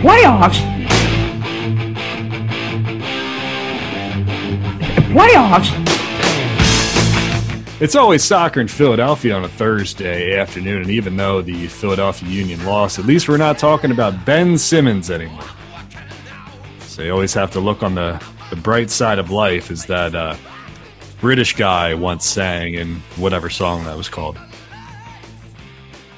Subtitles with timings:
[0.00, 0.58] Playoffs?
[5.12, 5.70] Playoffs?
[7.82, 12.64] It's always soccer in Philadelphia on a Thursday afternoon, and even though the Philadelphia Union
[12.64, 15.44] lost, at least we're not talking about Ben Simmons anymore.
[16.80, 20.14] So you always have to look on the, the bright side of life, is that
[20.14, 20.34] uh,
[21.20, 24.38] British guy once sang in whatever song that was called.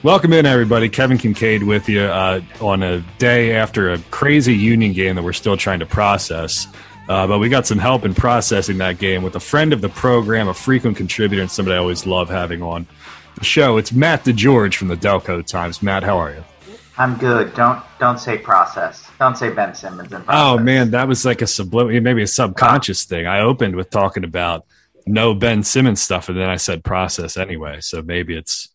[0.02, 0.88] Welcome in, everybody.
[0.88, 5.32] Kevin Kincaid with you uh, on a day after a crazy Union game that we're
[5.32, 6.66] still trying to process.
[7.08, 9.88] Uh, but we got some help in processing that game with a friend of the
[9.88, 12.84] program, a frequent contributor, and somebody I always love having on
[13.36, 13.76] the show.
[13.76, 15.84] It's Matt DeGeorge from the Delco Times.
[15.84, 16.42] Matt, how are you?
[16.98, 17.54] I'm good.
[17.54, 19.08] Don't don't say process.
[19.20, 20.12] Don't say Ben Simmons.
[20.12, 23.28] And oh man, that was like a subliminal, maybe a subconscious thing.
[23.28, 24.66] I opened with talking about
[25.06, 27.80] no Ben Simmons stuff, and then I said process anyway.
[27.80, 28.71] So maybe it's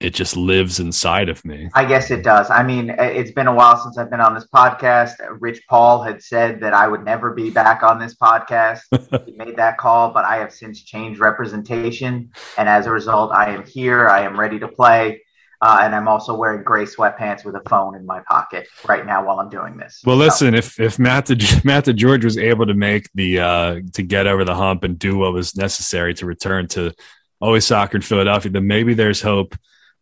[0.00, 1.68] it just lives inside of me.
[1.74, 2.50] I guess it does.
[2.50, 5.12] I mean, it's been a while since I've been on this podcast.
[5.40, 8.80] Rich Paul had said that I would never be back on this podcast.
[9.26, 12.30] he made that call, but I have since changed representation.
[12.56, 14.08] And as a result, I am here.
[14.08, 15.22] I am ready to play.
[15.62, 19.26] Uh, and I'm also wearing gray sweatpants with a phone in my pocket right now
[19.26, 20.00] while I'm doing this.
[20.06, 23.80] Well, listen, if if Matt the, Matt the George was able to make the uh,
[23.92, 26.94] to get over the hump and do what was necessary to return to
[27.38, 29.54] always soccer in Philadelphia, then maybe there's hope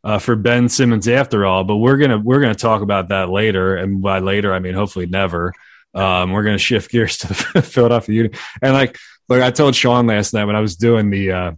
[0.04, 1.64] uh, for Ben Simmons after all.
[1.64, 5.06] But we're gonna we're gonna talk about that later, and by later I mean hopefully
[5.06, 5.52] never.
[5.94, 8.96] Um, we're gonna shift gears to the Philadelphia Union, and like
[9.28, 11.52] like I told Sean last night when I was doing the uh,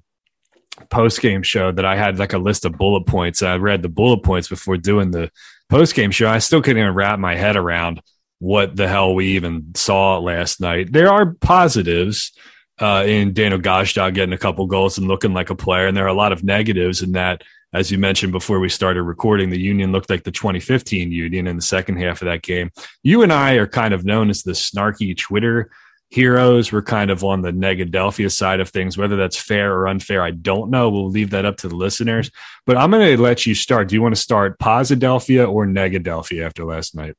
[0.91, 3.43] post game show that I had like a list of bullet points.
[3.43, 5.31] I read the bullet points before doing the
[5.69, 6.29] post game show.
[6.29, 8.03] I still couldn't even wrap my head around
[8.39, 10.93] what the hell we even saw last night.
[10.93, 12.33] There are positives.
[12.79, 16.07] Uh, in Daniel Gazdag getting a couple goals and looking like a player, and there
[16.07, 19.61] are a lot of negatives in that as you mentioned before we started recording, the
[19.61, 22.71] Union looked like the 2015 Union in the second half of that game.
[23.03, 25.71] You and I are kind of known as the snarky Twitter
[26.11, 26.72] heroes.
[26.72, 28.99] We're kind of on the Negadelphia side of things.
[28.99, 30.91] Whether that's fair or unfair, I don't know.
[30.91, 32.31] We'll leave that up to the listeners.
[32.67, 33.89] But I'm going to let you start.
[33.89, 37.15] Do you want to start Posidelphia or Negadelphia after last night?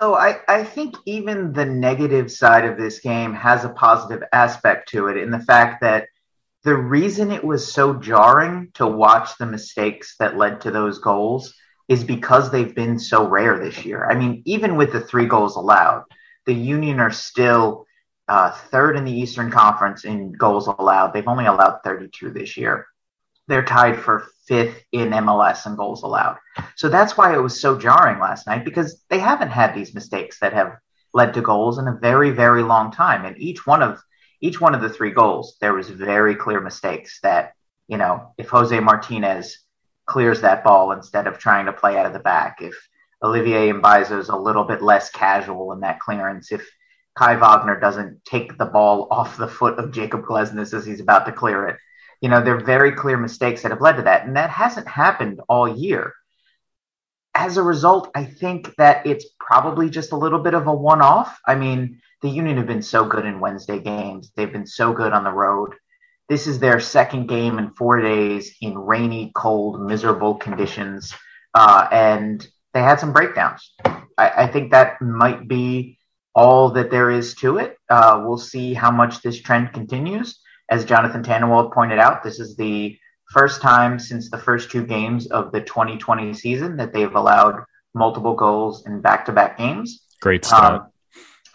[0.00, 4.90] So I, I think even the negative side of this game has a positive aspect
[4.90, 6.08] to it in the fact that
[6.66, 11.54] the reason it was so jarring to watch the mistakes that led to those goals
[11.88, 14.04] is because they've been so rare this year.
[14.04, 16.02] I mean, even with the three goals allowed,
[16.44, 17.86] the Union are still
[18.26, 21.12] uh, third in the Eastern Conference in goals allowed.
[21.12, 22.88] They've only allowed 32 this year.
[23.46, 26.38] They're tied for fifth in MLS in goals allowed.
[26.74, 30.40] So that's why it was so jarring last night because they haven't had these mistakes
[30.40, 30.78] that have
[31.14, 33.24] led to goals in a very, very long time.
[33.24, 34.00] And each one of
[34.40, 37.54] each one of the three goals, there was very clear mistakes that,
[37.88, 39.58] you know, if Jose Martinez
[40.06, 42.74] clears that ball instead of trying to play out of the back, if
[43.22, 46.68] Olivier Mbaizo is a little bit less casual in that clearance, if
[47.16, 51.24] Kai Wagner doesn't take the ball off the foot of Jakob Glesnes as he's about
[51.26, 51.76] to clear it.
[52.20, 54.26] You know, they're very clear mistakes that have led to that.
[54.26, 56.12] And that hasn't happened all year.
[57.34, 61.00] As a result, I think that it's probably just a little bit of a one
[61.00, 61.38] off.
[61.46, 64.32] I mean, the Union have been so good in Wednesday games.
[64.34, 65.74] They've been so good on the road.
[66.28, 71.14] This is their second game in four days in rainy, cold, miserable conditions.
[71.54, 72.44] Uh, and
[72.74, 73.72] they had some breakdowns.
[74.18, 75.98] I, I, think that might be
[76.34, 77.78] all that there is to it.
[77.88, 80.40] Uh, we'll see how much this trend continues.
[80.68, 82.98] As Jonathan Tannenwald pointed out, this is the
[83.30, 87.62] first time since the first two games of the 2020 season that they've allowed
[87.94, 90.02] multiple goals in back to back games.
[90.20, 90.82] Great start.
[90.82, 90.86] Um,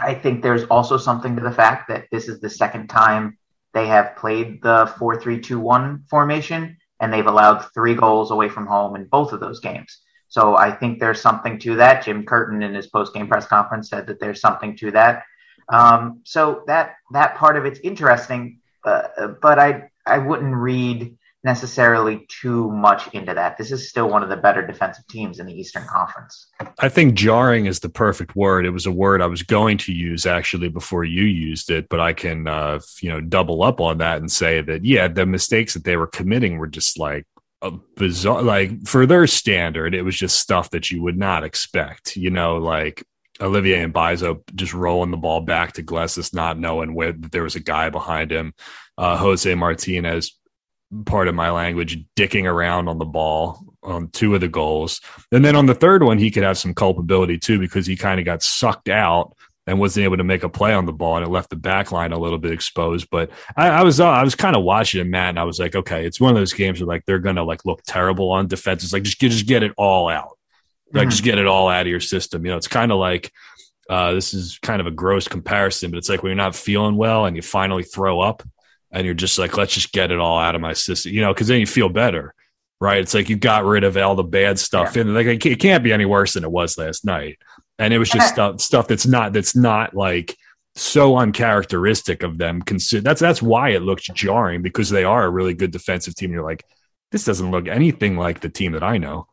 [0.02, 3.38] I think there's also something to the fact that this is the second time
[3.74, 8.50] they have played the 4 3 2 1 formation, and they've allowed three goals away
[8.50, 10.02] from home in both of those games.
[10.28, 12.06] So I think there's something to that.
[12.06, 15.24] Jim Curtin in his post game press conference said that there's something to that.
[15.70, 22.28] Um, so that that part of it's interesting, uh, but I I wouldn't read necessarily
[22.30, 23.58] too much into that.
[23.58, 26.48] This is still one of the better defensive teams in the Eastern Conference.
[26.80, 28.66] I think jarring is the perfect word.
[28.66, 32.00] It was a word I was going to use actually before you used it, but
[32.00, 35.74] I can uh, you know double up on that and say that yeah, the mistakes
[35.74, 37.26] that they were committing were just like
[37.64, 42.16] a bizarre like for their standard, it was just stuff that you would not expect.
[42.18, 43.04] You know, like
[43.42, 47.56] Olivier and Mbaizo just rolling the ball back to Glesnes, not knowing where there was
[47.56, 48.54] a guy behind him.
[48.98, 50.38] Uh, Jose Martinez
[51.06, 55.02] part of my language, dicking around on the ball on two of the goals.
[55.32, 58.20] And then on the third one, he could have some culpability too because he kind
[58.20, 59.36] of got sucked out
[59.68, 61.92] and wasn't able to make a play on the ball, and it left the back
[61.92, 63.08] line a little bit exposed.
[63.12, 65.60] But I, I was uh, I was kind of watching it, Matt, and I was
[65.60, 68.48] like, okay, it's one of those games where like they're gonna like look terrible on
[68.48, 68.84] defense.
[68.84, 70.38] It's like just just get it all out.
[70.94, 71.10] Like mm-hmm.
[71.12, 72.44] just get it all out of your system.
[72.44, 73.32] You know, it's kind of like
[73.90, 76.96] uh, this is kind of a gross comparison, but it's like when you're not feeling
[76.98, 78.44] well and you finally throw up
[78.92, 81.34] and you're just like, let's just get it all out of my system, you know,
[81.34, 82.34] because then you feel better,
[82.80, 83.00] right?
[83.00, 85.02] It's like you got rid of all the bad stuff, yeah.
[85.02, 87.40] and like it can't be any worse than it was last night.
[87.80, 88.58] And it was just uh-huh.
[88.58, 90.38] stuff stuff that's not that's not like
[90.76, 92.62] so uncharacteristic of them.
[92.62, 96.32] Consider that's that's why it looks jarring because they are a really good defensive team.
[96.32, 96.64] You're like,
[97.12, 99.28] this doesn't look anything like the team that I know.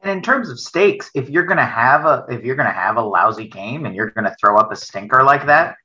[0.00, 3.02] And in terms of stakes, if you're gonna have a if you're gonna have a
[3.02, 5.76] lousy game and you're gonna throw up a stinker like that,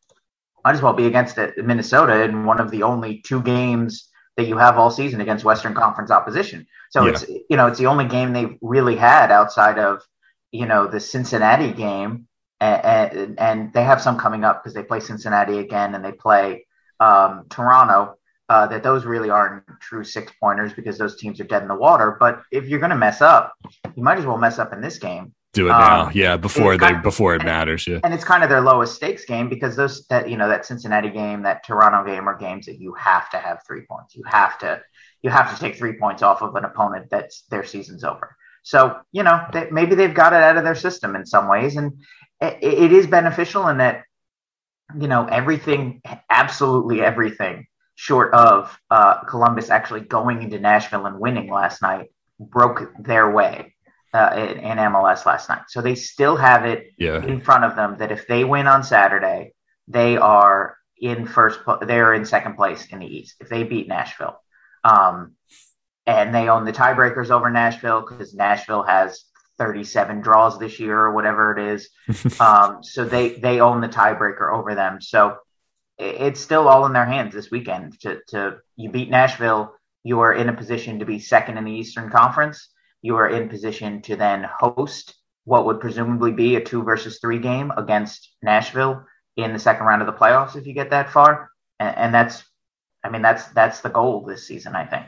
[0.63, 4.48] might as well be against it, Minnesota in one of the only two games that
[4.48, 6.65] you have all season against Western Conference opposition.
[6.89, 7.12] So yeah.
[7.12, 10.01] it's you know it's the only game they've really had outside of
[10.51, 12.27] you know the Cincinnati game,
[12.60, 16.12] and, and, and they have some coming up because they play Cincinnati again and they
[16.12, 16.66] play
[17.00, 18.18] um, Toronto
[18.50, 21.75] uh, that those really aren't true six pointers because those teams are dead in the
[21.75, 22.18] water.
[22.19, 23.54] But if you're going to mess up,
[23.95, 25.33] you might as well mess up in this game.
[25.53, 28.00] Do it um, now, yeah, before they of, before it matters, yeah.
[28.03, 31.11] And it's kind of their lowest stakes game because those that you know that Cincinnati
[31.11, 34.15] game, that Toronto game are games that you have to have three points.
[34.15, 34.81] You have to
[35.21, 38.35] you have to take three points off of an opponent that's their season's over.
[38.63, 41.75] So you know they, maybe they've got it out of their system in some ways,
[41.75, 42.01] and
[42.41, 44.06] it, it is beneficial in that
[44.99, 46.01] you know everything,
[46.31, 52.07] absolutely everything short of uh, Columbus actually going into Nashville and winning last night,
[52.39, 53.72] broke their way
[54.13, 55.63] uh, in, MLS last night.
[55.68, 57.24] So they still have it yeah.
[57.25, 59.54] in front of them that if they win on Saturday,
[59.88, 61.60] they are in first.
[61.81, 64.39] They're in second place in the East if they beat Nashville,
[64.83, 65.33] um,
[66.06, 69.25] and they own the tiebreakers over Nashville because Nashville has
[69.57, 71.89] 37 draws this year or whatever it is.
[72.39, 75.01] um, so they they own the tiebreaker over them.
[75.01, 75.38] So
[75.98, 78.00] it's still all in their hands this weekend.
[78.01, 81.71] To, to you beat Nashville, you are in a position to be second in the
[81.71, 82.69] Eastern Conference.
[83.03, 85.13] You are in position to then host
[85.44, 89.05] what would presumably be a two versus three game against Nashville
[89.35, 91.51] in the second round of the playoffs if you get that far.
[91.79, 92.44] And, and that's,
[93.03, 95.05] I mean, that's that's the goal this season, I think.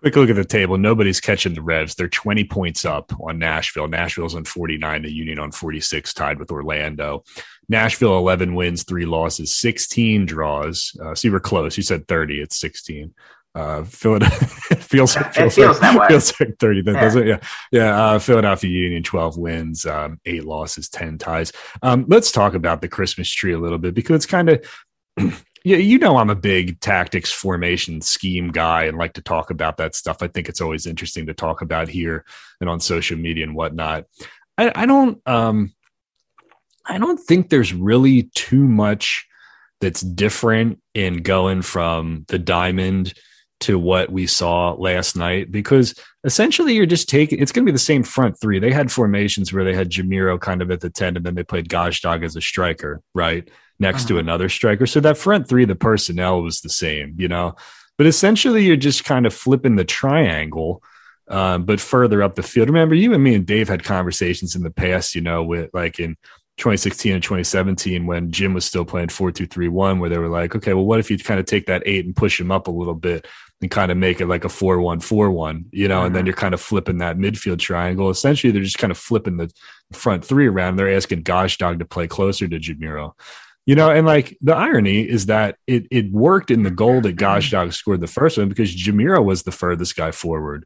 [0.00, 0.78] Quick look at the table.
[0.78, 1.96] Nobody's catching the Revs.
[1.96, 3.88] They're 20 points up on Nashville.
[3.88, 7.24] Nashville's on 49, the Union on 46, tied with Orlando.
[7.68, 10.96] Nashville, 11 wins, three losses, 16 draws.
[11.02, 11.76] Uh, so you were close.
[11.76, 12.40] You said 30.
[12.40, 13.12] It's 16.
[13.54, 14.48] Uh, Philadelphia
[14.78, 16.92] feels, it feels, feels, like, feels like 30, yeah.
[17.00, 17.26] does it?
[17.26, 17.38] Yeah.
[17.72, 18.04] Yeah.
[18.04, 21.52] Uh, Philadelphia Union, 12 wins, um, eight losses, 10 ties.
[21.82, 24.64] Um, let's talk about the Christmas tree a little bit because it's kind of
[25.64, 29.76] yeah, you know I'm a big tactics formation scheme guy and like to talk about
[29.78, 30.22] that stuff.
[30.22, 32.24] I think it's always interesting to talk about here
[32.60, 34.04] and on social media and whatnot.
[34.56, 35.74] I, I don't um
[36.86, 39.26] I don't think there's really too much
[39.80, 43.14] that's different in going from the diamond
[43.60, 47.74] to what we saw last night because essentially you're just taking it's going to be
[47.74, 48.58] the same front three.
[48.58, 51.42] They had formations where they had Jamiro kind of at the 10 and then they
[51.42, 53.48] played Gazdag as a striker, right?
[53.78, 54.08] next uh-huh.
[54.08, 54.86] to another striker.
[54.86, 57.56] So that front three, the personnel was the same, you know.
[57.96, 60.82] But essentially, you're just kind of flipping the triangle,
[61.28, 62.68] um, but further up the field.
[62.68, 65.98] Remember, you and me and Dave had conversations in the past, you know, with like
[65.98, 66.16] in
[66.58, 70.28] 2016 and 2017 when Jim was still playing 4 2 3 1, where they were
[70.28, 72.68] like, okay, well, what if you kind of take that eight and push him up
[72.68, 73.26] a little bit
[73.60, 76.20] and kind of make it like a 4 1 4 1, you know, and then
[76.20, 76.26] uh-huh.
[76.26, 78.10] you're kind of flipping that midfield triangle.
[78.10, 79.52] Essentially, they're just kind of flipping the
[79.92, 80.76] front three around.
[80.76, 83.12] They're asking Gazdag to play closer to Jamiro.
[83.66, 87.16] You know, and like the irony is that it it worked in the goal that
[87.16, 90.64] Gazdag scored the first one because Jamiro was the furthest guy forward.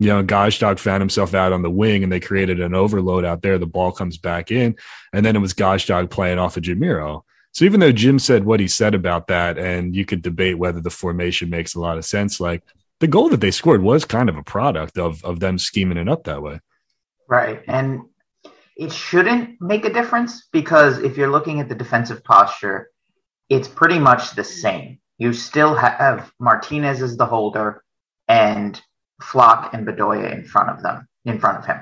[0.00, 3.42] You know, Gazdag found himself out on the wing and they created an overload out
[3.42, 3.58] there.
[3.58, 4.76] The ball comes back in,
[5.12, 7.22] and then it was Gazdag playing off of Jamiro.
[7.52, 10.80] So even though Jim said what he said about that, and you could debate whether
[10.80, 12.62] the formation makes a lot of sense, like
[13.00, 16.08] the goal that they scored was kind of a product of of them scheming it
[16.08, 16.60] up that way.
[17.28, 17.62] Right.
[17.66, 18.02] And
[18.76, 22.90] it shouldn't make a difference because if you're looking at the defensive posture,
[23.48, 24.98] it's pretty much the same.
[25.18, 27.84] You still have Martinez as the holder
[28.26, 28.80] and
[29.20, 31.78] Flock and Bedoya in front of them, in front of him.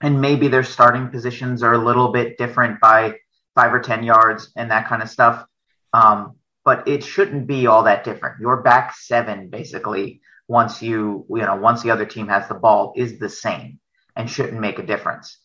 [0.00, 3.16] And maybe their starting positions are a little bit different by
[3.54, 5.44] five or 10 yards and that kind of stuff.
[5.92, 8.40] Um, but it shouldn't be all that different.
[8.40, 12.92] Your back seven, basically, once you, you know, once the other team has the ball,
[12.96, 13.80] is the same
[14.16, 15.38] and shouldn't make a difference.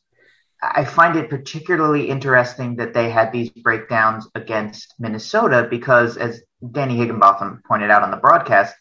[0.62, 6.98] I find it particularly interesting that they had these breakdowns against Minnesota because, as Danny
[6.98, 8.76] Higginbotham pointed out on the broadcast,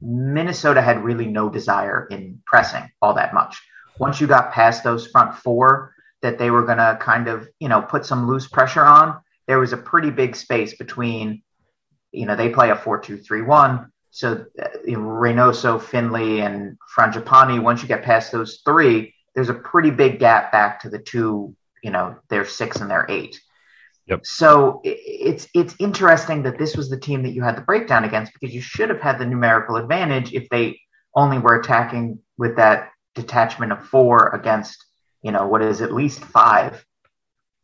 [0.00, 3.60] Minnesota had really no desire in pressing all that much.
[3.98, 7.68] Once you got past those front four that they were going to kind of, you
[7.68, 11.42] know, put some loose pressure on, there was a pretty big space between,
[12.12, 13.92] you know, they play a 4 2 3 1.
[14.10, 19.50] So uh, you know, Reynoso, Finlay, and Frangipani, once you get past those three, there's
[19.50, 23.40] a pretty big gap back to the two, you know, they're six and they're eight.
[24.06, 24.24] Yep.
[24.24, 28.32] So it's it's interesting that this was the team that you had the breakdown against
[28.32, 30.80] because you should have had the numerical advantage if they
[31.14, 34.82] only were attacking with that detachment of four against
[35.22, 36.84] you know what is at least five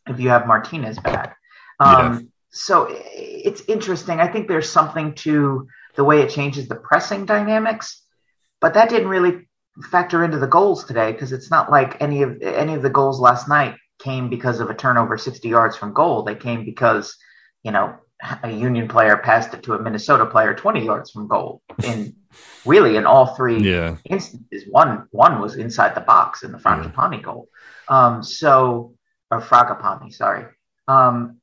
[0.09, 1.37] if you have Martinez back.
[1.81, 2.21] Um, yeah.
[2.51, 4.21] So it's interesting.
[4.21, 8.03] I think there's something to the way it changes the pressing dynamics,
[8.61, 9.49] but that didn't really
[9.91, 13.19] factor into the goals today because it's not like any of any of the goals
[13.19, 16.23] last night came because of a turnover 60 yards from goal.
[16.23, 17.17] They came because,
[17.63, 17.97] you know,
[18.43, 21.63] a Union player passed it to a Minnesota player 20 yards from goal.
[21.83, 22.15] In
[22.65, 23.97] really, in all three yeah.
[24.05, 27.23] instances, one one was inside the box in the Fragapane yeah.
[27.23, 27.49] goal.
[27.89, 28.95] Um, so,
[29.31, 30.47] or Fragapane, sorry.
[30.89, 31.39] Um,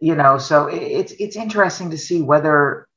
[0.00, 2.88] you know, so it's it's interesting to see whether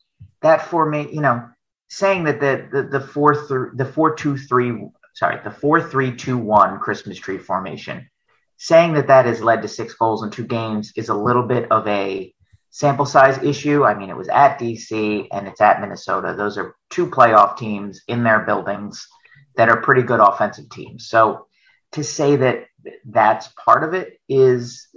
[0.41, 1.47] that formation, you know,
[1.89, 6.15] saying that the the, the four th- the four two three sorry the four three
[6.15, 8.09] two one Christmas tree formation
[8.57, 11.71] saying that that has led to six goals in two games is a little bit
[11.71, 12.33] of a
[12.69, 13.83] sample size issue.
[13.83, 16.35] I mean, it was at DC and it's at Minnesota.
[16.37, 19.07] Those are two playoff teams in their buildings
[19.55, 21.07] that are pretty good offensive teams.
[21.07, 21.47] So
[21.93, 22.65] to say that
[23.05, 24.87] that's part of it is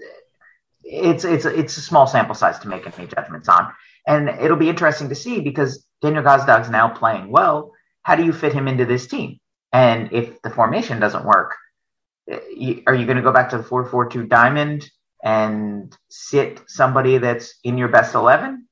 [0.84, 3.72] it's it's it's a small sample size to make any judgments on.
[4.06, 7.72] And it'll be interesting to see because Daniel Gazdag's now playing well.
[8.02, 9.38] How do you fit him into this team?
[9.72, 11.56] And if the formation doesn't work,
[12.28, 14.90] eh, are you going to go back to the 442 diamond
[15.22, 18.66] and sit somebody that's in your best 11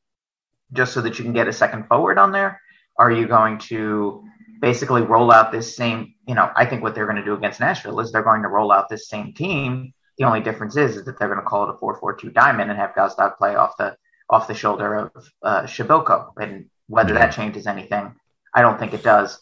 [0.73, 2.61] just so that you can get a second forward on there?
[2.99, 4.25] Are you going to
[4.61, 7.61] basically roll out this same, you know, I think what they're going to do against
[7.61, 9.92] Nashville is they're going to roll out this same team.
[10.19, 12.78] The only difference is, is that they're going to call it a 442 diamond and
[12.78, 13.97] have Gazdag play off the
[14.28, 15.11] off the shoulder of
[15.42, 16.33] uh, Przybylko.
[16.37, 18.14] And whether that changes anything,
[18.54, 19.40] I don't think it does.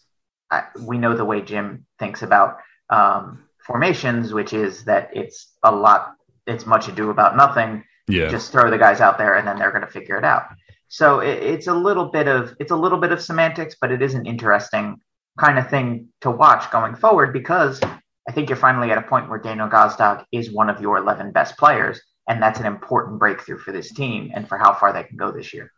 [0.50, 5.74] I, we know the way Jim thinks about um, formations, which is that it's a
[5.74, 6.14] lot,
[6.48, 7.84] it's much ado about nothing.
[8.08, 8.28] Yeah.
[8.28, 10.44] Just throw the guys out there and then they're going to figure it out.
[10.88, 14.02] So it, it's a little bit of it's a little bit of semantics, but it
[14.02, 15.00] is an interesting
[15.38, 17.80] kind of thing to watch going forward because
[18.28, 21.32] I think you're finally at a point where Daniel Gazdag is one of your 11
[21.32, 25.04] best players, and that's an important breakthrough for this team and for how far they
[25.04, 25.72] can go this year.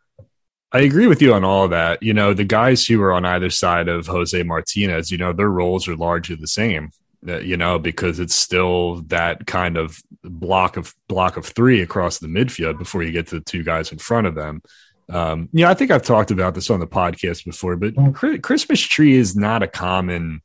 [0.73, 2.01] I agree with you on all of that.
[2.01, 5.49] You know, the guys who are on either side of Jose Martinez, you know, their
[5.49, 6.91] roles are largely the same
[7.23, 12.27] you know, because it's still that kind of block of block of three across the
[12.27, 14.61] midfield before you get to the two guys in front of them.
[15.09, 17.93] Um, know, I think I've talked about this on the podcast before, but
[18.41, 20.41] Christmas tree is not a common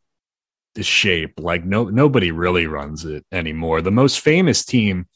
[0.81, 1.35] shape.
[1.39, 3.81] Like no nobody really runs it anymore.
[3.81, 5.07] The most famous team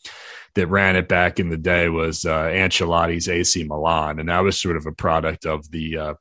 [0.55, 4.61] that ran it back in the day was uh, Ancelotti's AC Milan, and that was
[4.61, 6.15] sort of a product of the uh,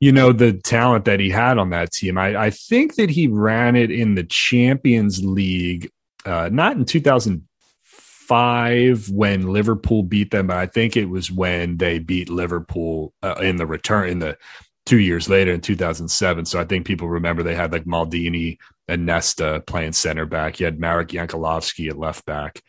[0.00, 2.18] you know the talent that he had on that team.
[2.18, 5.90] I, I think that he ran it in the Champions League,
[6.26, 11.98] uh, not in 2005 when Liverpool beat them, but I think it was when they
[11.98, 14.36] beat Liverpool uh, in the return in the
[14.86, 16.44] two years later in 2007.
[16.44, 18.58] So I think people remember they had like Maldini
[18.88, 20.60] and Nesta playing center back.
[20.60, 22.60] You had Marek Jankulovski at left back,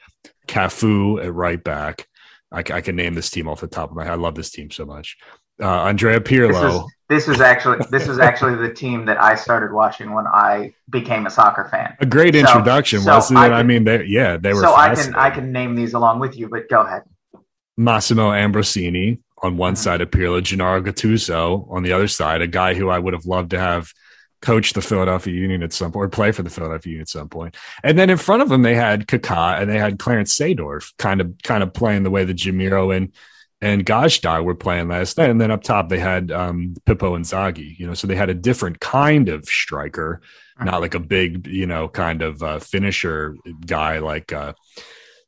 [0.47, 2.07] Cafu at right back.
[2.51, 4.13] I, I, can name this team off the top of my head.
[4.13, 5.17] I love this team so much.
[5.61, 6.87] Uh, Andrea Pirlo.
[7.07, 11.27] This is actually this is actually the team that I started watching when I became
[11.27, 11.95] a soccer fan.
[11.99, 13.45] A great introduction, so, wasn't so it?
[13.45, 14.61] I, can, I, mean, they, yeah, they were.
[14.61, 17.03] So I can I can name these along with you, but go ahead.
[17.77, 19.83] Massimo Ambrosini on one mm-hmm.
[19.83, 23.25] side of Pirlo, Gennaro Gattuso on the other side, a guy who I would have
[23.25, 23.91] loved to have
[24.41, 27.29] coach the Philadelphia Union at some point or play for the Philadelphia Union at some
[27.29, 27.55] point.
[27.83, 31.21] And then in front of them they had Kaká and they had Clarence Seedorf kind
[31.21, 33.11] of kind of playing the way that Jamiro and
[33.61, 35.29] and Gazdag were playing last night.
[35.29, 38.33] And then up top, they had um, Pippo Inzaghi, you know, so they had a
[38.33, 40.21] different kind of striker,
[40.59, 43.35] not like a big, you know, kind of uh, finisher
[43.65, 44.53] guy like, uh,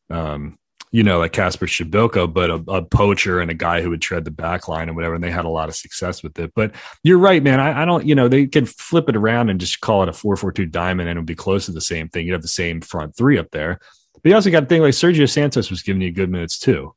[0.10, 0.58] um,
[0.92, 4.24] you know, like Kacper Przybylko, but a, a, poacher and a guy who would tread
[4.24, 5.16] the back line and whatever.
[5.16, 6.54] And they had a lot of success with it.
[6.56, 7.60] But you're right, man.
[7.60, 10.14] I, I don't, you know, they could flip it around and just call it a
[10.14, 12.26] 442 diamond and it would be close to the same thing.
[12.26, 13.80] You'd have the same front three up there.
[14.14, 16.94] But you also got to thing like Sergio Santos was giving you good minutes too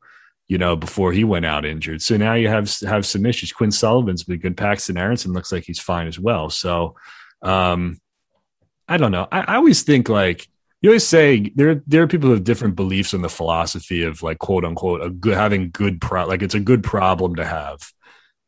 [0.51, 2.03] you know, before he went out injured.
[2.03, 3.53] So now you have have some issues.
[3.53, 4.57] Quinn Sullivan's been good.
[4.57, 6.51] Paxton Aaronson looks like he's fine as well.
[6.51, 6.97] So
[7.41, 8.01] um,
[8.89, 9.29] I don't know.
[9.31, 10.49] I, I always think like
[10.83, 14.25] you always say there there are people who have different beliefs on the philosophy of
[14.25, 17.79] like quote unquote a good having good pro like it's a good problem to have.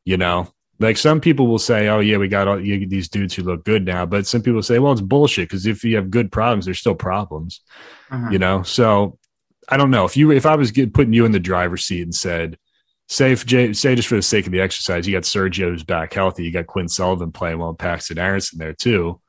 [0.05, 3.37] You know, like some people will say, "Oh yeah, we got all you, these dudes
[3.37, 6.11] who look good now," but some people say, "Well, it's bullshit because if you have
[6.11, 7.61] good problems, there's still problems."
[8.11, 8.31] Uh-huh.
[8.31, 9.21] You know, so
[9.69, 12.03] I don't know if you if I was get, putting you in the driver's seat
[12.03, 12.59] and said,
[13.09, 16.13] say if Jay, say just for the sake of the exercise, you got Sergio's back
[16.13, 19.21] healthy, you got Quinn Sullivan playing well, Paxton Aaronson there too.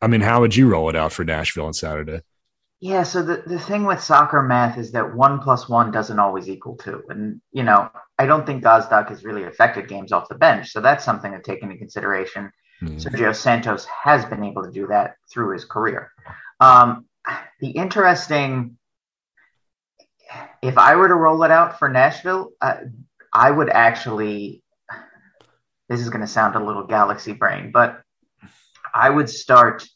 [0.00, 2.20] I mean, how would you roll it out for Nashville on Saturday?
[2.80, 6.48] Yeah, so the, the thing with soccer math is that one plus one doesn't always
[6.48, 7.02] equal two.
[7.10, 10.70] And, you know, I don't think Gazdag has really affected games off the bench.
[10.70, 12.50] So that's something to take into consideration.
[12.82, 13.02] Mm.
[13.02, 16.10] Sergio Santos has been able to do that through his career.
[16.58, 17.04] Um,
[17.60, 18.78] the interesting,
[20.62, 22.76] if I were to roll it out for Nashville, uh,
[23.32, 24.62] I would actually,
[25.88, 28.02] this is going to sound a little galaxy brain, but
[28.94, 29.86] I would start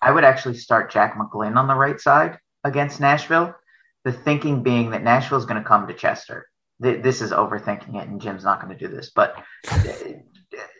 [0.00, 3.54] I would actually start Jack McGlynn on the right side against Nashville.
[4.04, 6.46] The thinking being that Nashville is going to come to Chester.
[6.78, 9.42] This is overthinking it, and Jim's not going to do this, but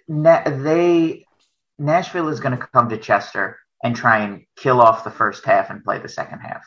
[0.07, 1.25] they
[1.79, 5.71] Nashville is going to come to Chester and try and kill off the first half
[5.71, 6.63] and play the second half.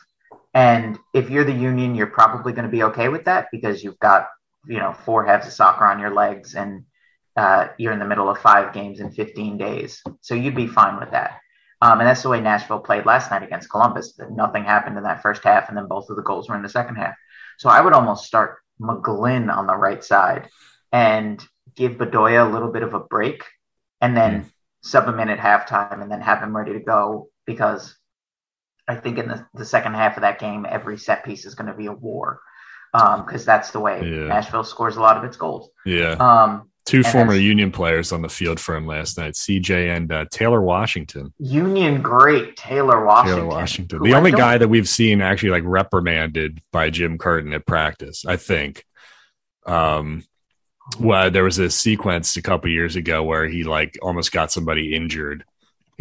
[0.52, 3.98] And if you're the Union, you're probably going to be okay with that because you've
[3.98, 4.28] got
[4.66, 6.84] you know four halves of soccer on your legs and
[7.36, 10.98] uh, you're in the middle of five games in 15 days, so you'd be fine
[10.98, 11.38] with that.
[11.80, 14.18] Um, and that's the way Nashville played last night against Columbus.
[14.30, 16.68] Nothing happened in that first half, and then both of the goals were in the
[16.68, 17.14] second half.
[17.58, 20.48] So I would almost start McGlynn on the right side
[20.92, 21.42] and
[21.76, 23.44] give Bedoya a little bit of a break,
[24.00, 24.50] and then mm.
[24.82, 27.96] sub him in at halftime, and then have him ready to go because
[28.90, 31.70] I think in the, the second half of that game, every set piece is going
[31.70, 32.40] to be a war
[32.92, 34.26] because um, that's the way yeah.
[34.26, 35.70] Nashville scores a lot of its goals.
[35.86, 36.16] Yeah.
[36.18, 40.24] Um, Two former Union players on the field for him last night, CJ and uh,
[40.32, 41.32] Taylor Washington.
[41.38, 43.36] Union great Taylor Washington.
[43.36, 47.64] Taylor Washington, the only guy that we've seen actually like reprimanded by Jim Curtin at
[47.64, 48.84] practice, I think.
[49.66, 50.24] Um,
[50.98, 54.96] well, there was a sequence a couple years ago where he like almost got somebody
[54.96, 55.44] injured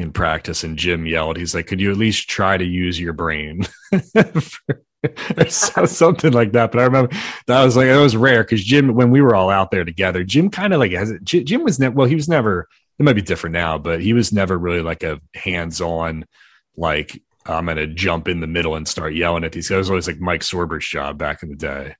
[0.01, 3.13] in practice, and Jim yelled, "He's like, could you at least try to use your
[3.13, 3.65] brain?"
[5.47, 6.71] something like that.
[6.71, 7.15] But I remember
[7.47, 10.23] that was like it was rare because Jim, when we were all out there together,
[10.23, 11.23] Jim kind of like has it.
[11.23, 12.67] Jim was never well, he was never.
[12.97, 16.25] It might be different now, but he was never really like a hands-on,
[16.75, 19.75] like I'm gonna jump in the middle and start yelling at these guys.
[19.75, 21.95] It was always like Mike Sorber's job back in the day.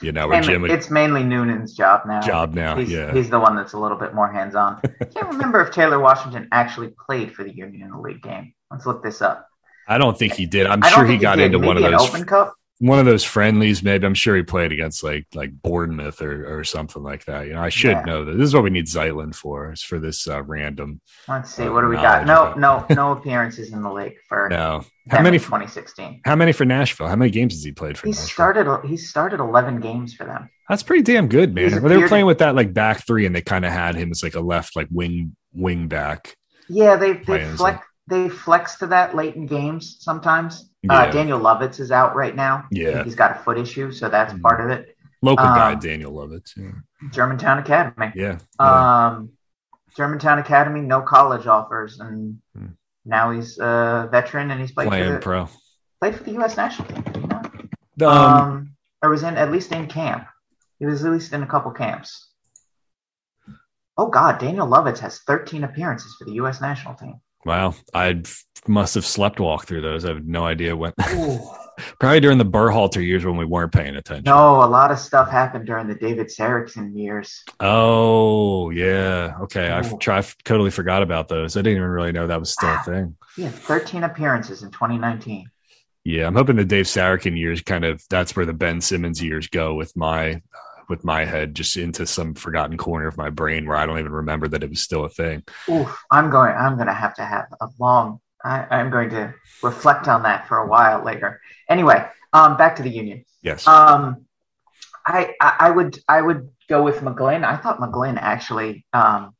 [0.00, 2.20] You know, where Jim it's mainly Noonan's job now.
[2.20, 3.12] Job now, he's, yeah.
[3.12, 4.80] He's the one that's a little bit more hands-on.
[4.84, 8.54] I can't remember if Taylor Washington actually played for the Union in the league game.
[8.70, 9.48] Let's look this up.
[9.86, 10.66] I don't think he did.
[10.66, 12.54] I'm sure he got into one of those Open Cup.
[12.80, 14.04] One of those friendlies, maybe.
[14.04, 17.46] I'm sure he played against like like Bournemouth or, or something like that.
[17.46, 18.02] You know, I should yeah.
[18.02, 18.32] know that.
[18.32, 19.72] This is what we need Zeitlin for.
[19.72, 21.00] Is for this uh, random.
[21.28, 21.62] Let's see.
[21.62, 22.26] Uh, what do we got?
[22.26, 24.84] No, no, no appearances in the league for no.
[25.10, 25.38] How many?
[25.38, 26.22] for 2016.
[26.24, 27.08] How many for Nashville?
[27.08, 28.06] How many games has he played for?
[28.06, 28.26] He Nashville?
[28.26, 28.88] started.
[28.88, 30.48] He started 11 games for them.
[30.68, 31.82] That's pretty damn good, man.
[31.82, 34.10] Well, they were playing with that like back three, and they kind of had him
[34.10, 36.36] as like a left like wing wing back.
[36.68, 40.70] Yeah, they they flex, they flex to that late in games sometimes.
[40.88, 41.02] Uh, yeah.
[41.02, 42.64] Uh, Daniel Lovitz is out right now.
[42.70, 44.42] Yeah, he's got a foot issue, so that's mm-hmm.
[44.42, 44.96] part of it.
[45.20, 46.56] Local um, guy, Daniel Lovitz.
[46.56, 46.70] Yeah.
[47.10, 48.12] Germantown Academy.
[48.14, 48.38] Yeah.
[48.58, 49.06] yeah.
[49.06, 49.30] Um,
[49.96, 52.66] Germantown Academy, no college offers, and hmm.
[53.04, 55.48] Now he's a veteran and he's played playing for the, pro.
[56.00, 56.56] Played for the U.S.
[56.56, 57.04] national team.
[57.14, 57.26] You
[57.98, 58.08] know?
[58.08, 60.26] um, um, or was in at least in camp.
[60.78, 62.30] He was at least in a couple camps.
[63.96, 66.60] Oh God, Daniel Lovitz has 13 appearances for the U.S.
[66.60, 67.20] national team.
[67.44, 68.22] Wow, I
[68.66, 70.04] must have slept walk through those.
[70.04, 70.92] I have no idea when.
[71.98, 74.24] Probably during the Berhalter years when we weren't paying attention.
[74.24, 77.42] No, a lot of stuff happened during the David Sarachan years.
[77.60, 79.72] Oh yeah, okay.
[79.72, 81.56] I try, totally forgot about those.
[81.56, 82.82] I didn't even really know that was still a ah.
[82.82, 83.16] thing.
[83.36, 85.50] Yeah, 13 appearances in 2019.
[86.04, 89.48] Yeah, I'm hoping the Dave Sarachan years kind of that's where the Ben Simmons years
[89.48, 93.66] go with my uh, with my head just into some forgotten corner of my brain
[93.66, 95.42] where I don't even remember that it was still a thing.
[95.70, 96.54] Oof, I'm going.
[96.54, 98.20] I'm going to have to have a long.
[98.44, 101.40] I, am going to reflect on that for a while later.
[101.68, 103.24] Anyway, um, back to the Union.
[103.42, 103.66] Yes.
[103.66, 104.26] Um,
[105.06, 107.44] I, I, I would I would go with McGlynn.
[107.44, 109.34] I thought McGlynn actually um,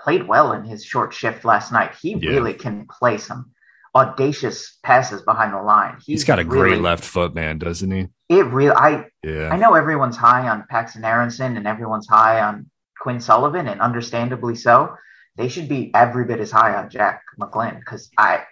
[0.00, 1.92] played well in his short shift last night.
[2.00, 2.30] He yeah.
[2.30, 3.52] really can play some
[3.94, 5.96] audacious passes behind the line.
[5.96, 8.08] He's, he's got a really, great left foot, man, doesn't he?
[8.28, 8.74] It really.
[8.76, 9.48] I yeah.
[9.50, 12.70] I know everyone's high on Paxton Aaronson and everyone's high on
[13.00, 14.94] Quinn Sullivan, and understandably so.
[15.36, 18.44] They should be every bit as high on Jack McGlynn because I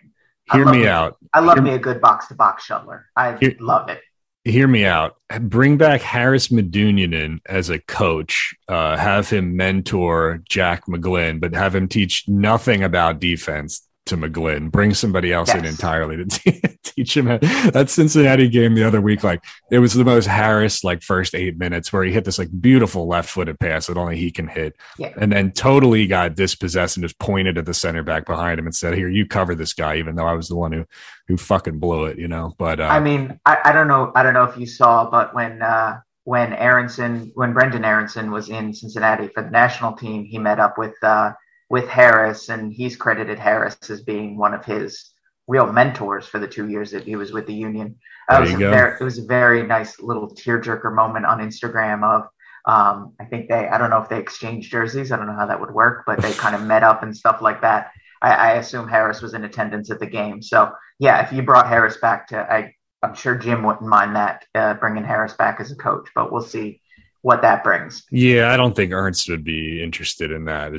[0.52, 1.16] hear me me, out.
[1.32, 3.04] I love hear, me a good box to box shuttler.
[3.16, 4.00] I hear, love it.
[4.44, 5.16] Hear me out.
[5.40, 8.54] Bring back Haris Medunjanin as a coach.
[8.68, 14.70] Uh, have him mentor Jack McGlynn, but have him teach nothing about defense to McGlynn.
[14.70, 15.58] Bring somebody else yes.
[15.58, 17.26] in entirely to t- teach him.
[17.26, 21.56] That Cincinnati game the other week, like it was the most Haris like first eight
[21.56, 24.76] minutes where he hit this like beautiful left footed pass that only he can hit,
[24.98, 25.12] yeah.
[25.16, 28.74] and then totally got dispossessed and just pointed at the center back behind him and
[28.74, 30.84] said, "Here, you cover this guy," even though I was the one who
[31.28, 32.54] who fucking blew it, you know.
[32.58, 35.34] But uh, I mean, I, I don't know, I don't know if you saw, but
[35.34, 40.38] when uh, when Aaronson, when Brendan Aaronson was in Cincinnati for the national team, he
[40.38, 40.94] met up with.
[41.02, 41.32] Uh,
[41.70, 45.10] with Haris, and he's credited Haris as being one of his
[45.46, 47.96] real mentors for the two years that he was with the Union.
[48.30, 52.28] It, was a very, it was a very nice little tearjerker moment on Instagram of
[52.66, 55.12] um, I think they I don't know if they exchanged jerseys.
[55.12, 57.42] I don't know how that would work, but they kind of met up and stuff
[57.42, 57.90] like that.
[58.22, 60.40] I, I assume Haris was in attendance at the game.
[60.40, 64.46] So yeah, if you brought Haris back to I I'm sure Jim wouldn't mind that
[64.54, 66.80] uh, bringing Haris back as a coach, but we'll see
[67.20, 68.04] what that brings.
[68.10, 70.74] Yeah, I don't think Ernst would be interested in that.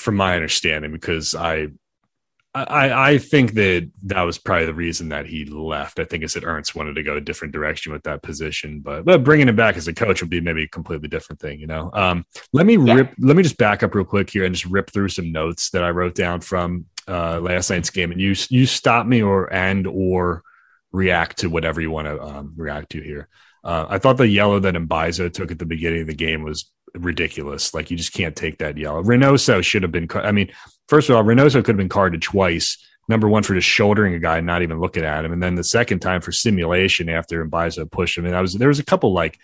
[0.00, 1.68] From my understanding because I
[2.52, 6.00] I, I think that that was probably the reason that he left.
[6.00, 9.04] I think it's that Ernst wanted to go a different direction with that position, but,
[9.04, 11.68] but bringing him back as a coach would be maybe a completely different thing, you
[11.68, 11.90] know.
[11.92, 12.94] Um, let me yeah.
[12.94, 13.14] rip.
[13.20, 15.84] Let me just back up real quick here and just rip through some notes that
[15.84, 19.86] I wrote down from uh, last night's game, and you you stop me or and
[19.86, 20.42] or
[20.90, 23.28] react to whatever you want to um, react to here.
[23.62, 26.70] Uh, I thought the yellow that Mbaizo took at the beginning of the game was
[26.94, 27.74] ridiculous.
[27.74, 29.02] Like you just can't take that yellow.
[29.02, 30.08] Reynoso should have been.
[30.14, 30.52] I mean,
[30.88, 32.78] first of all, Reynoso could have been carded twice.
[33.08, 35.56] Number one for just shouldering a guy, and not even looking at him, and then
[35.56, 38.24] the second time for simulation after Mbaizo pushed him.
[38.24, 39.38] And I was there was a couple like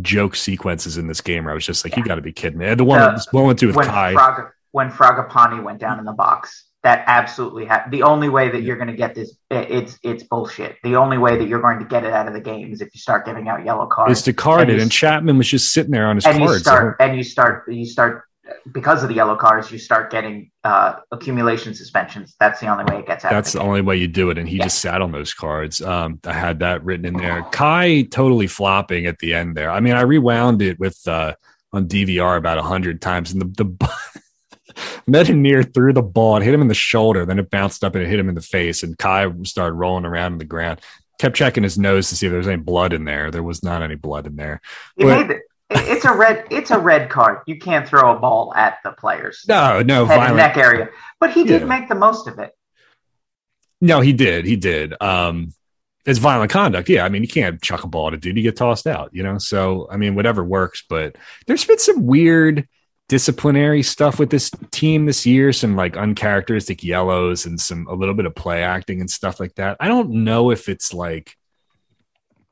[0.00, 2.00] joke sequences in this game where I was just like, yeah.
[2.00, 2.66] you got to be kidding me.
[2.66, 4.50] And the one uh, one went to with Kai.
[4.72, 8.76] When Fragapane went down in the box that absolutely ha- the only way that you're
[8.76, 10.76] going to get this it's it's bullshit.
[10.82, 12.92] The only way that you're going to get it out of the game is if
[12.92, 14.18] you start giving out yellow cards.
[14.18, 16.54] Is to card and and Chapman was just sitting there on his and cards.
[16.54, 18.24] You start, and you start you start
[18.72, 22.34] because of the yellow cards, you start getting uh, accumulation suspensions.
[22.40, 23.30] That's the only way it gets out.
[23.30, 24.64] That's the, the only way you do it, and he yeah.
[24.64, 25.80] just sat on those cards.
[25.80, 27.42] Um, I had that written in there.
[27.52, 29.70] Kai totally flopping at the end there.
[29.70, 31.34] I mean, I rewound it with uh,
[31.72, 33.94] on DVR about a hundred times, and the the
[35.08, 37.24] Métanire threw the ball and hit him in the shoulder.
[37.24, 38.82] Then it bounced up and it hit him in the face.
[38.82, 40.80] And Kai started rolling around in the ground.
[41.18, 43.30] Kept checking his nose to see if there was any blood in there.
[43.30, 44.60] There was not any blood in there.
[44.96, 45.38] But,
[45.74, 46.46] it's a red.
[46.50, 47.40] It's a red card.
[47.46, 49.44] You can't throw a ball at the players.
[49.48, 50.36] No, no, head violent.
[50.36, 50.88] neck area.
[51.20, 51.66] But he did yeah.
[51.66, 52.52] make the most of it.
[53.80, 54.44] No, he did.
[54.44, 54.94] He did.
[55.00, 55.52] Um,
[56.04, 56.88] it's violent conduct.
[56.88, 58.36] Yeah, I mean, you can't chuck a ball at a dude.
[58.36, 59.10] You get tossed out.
[59.12, 59.38] You know.
[59.38, 60.84] So I mean, whatever works.
[60.88, 62.68] But there's been some weird
[63.12, 68.14] disciplinary stuff with this team this year, some like uncharacteristic yellows and some a little
[68.14, 69.76] bit of play acting and stuff like that.
[69.80, 71.36] I don't know if it's like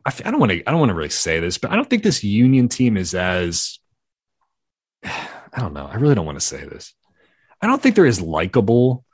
[0.04, 1.88] I, I don't want to I don't want to really say this, but I don't
[1.88, 3.78] think this Union team is as
[5.02, 5.86] I don't know.
[5.86, 6.92] I really don't want to say this.
[7.62, 9.06] I don't think they're as likable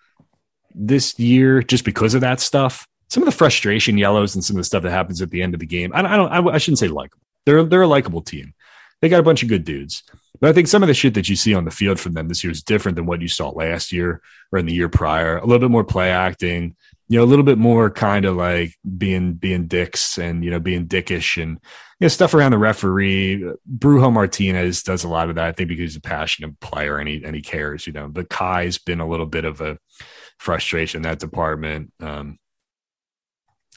[0.75, 2.89] this year just because of that stuff.
[3.09, 5.55] Some of the frustration yellows and some of the stuff that happens at the end
[5.55, 5.93] of the game.
[5.95, 6.33] I, I don't.
[6.33, 7.23] I, I shouldn't say likable.
[7.45, 8.53] They're they're a likable team.
[9.01, 10.03] They got a bunch of good dudes.
[10.41, 12.29] But I think some of the shit that you see on the field from them
[12.29, 14.21] this year is different than what you saw last year
[14.53, 15.39] or in the year prior.
[15.39, 16.77] A little bit more play acting,
[17.09, 20.59] you know, a little bit more kind of like being being dicks and you know
[20.61, 23.45] being dickish and you know stuff around the referee.
[23.79, 27.09] Brujo Martinez does a lot of that, I think, because he's a passionate player and
[27.09, 28.09] he and he cares, you know.
[28.09, 29.79] But Kai's been a little bit of a
[30.39, 31.93] frustration in that department.
[32.01, 32.39] Um,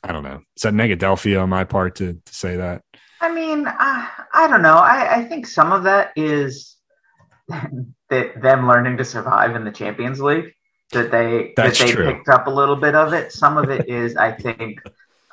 [0.04, 0.42] I don't know.
[0.56, 2.84] Is that Negadelphia on my part to to say that?
[3.22, 4.78] I mean, I, I don't know.
[4.78, 6.78] I, I think some of that is
[7.48, 10.54] that them learning to survive in the Champions League.
[10.92, 12.06] That they That's that they true.
[12.06, 13.32] picked up a little bit of it.
[13.32, 14.82] Some of it is, I think,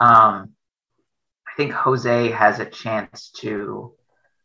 [0.01, 0.53] um,
[1.47, 3.95] I think Jose has a chance to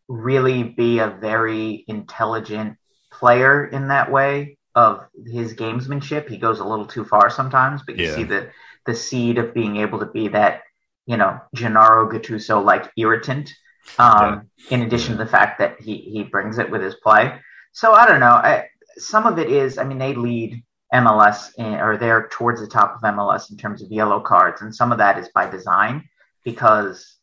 [0.07, 2.77] really be a very intelligent
[3.11, 6.29] player in that way of his gamesmanship.
[6.29, 8.15] He goes a little too far sometimes, but you yeah.
[8.15, 8.49] see the
[8.85, 10.61] the seed of being able to be that
[11.05, 13.53] you know, Gennaro Gattuso like irritant.
[13.97, 14.77] Um, yeah.
[14.77, 17.39] In addition to the fact that he he brings it with his play.
[17.73, 18.27] So I don't know.
[18.27, 18.67] I,
[18.97, 20.63] some of it is, I mean, they lead
[20.93, 24.75] MLS in, or they're towards the top of MLS in terms of yellow cards, and
[24.75, 26.07] some of that is by design
[26.43, 27.17] because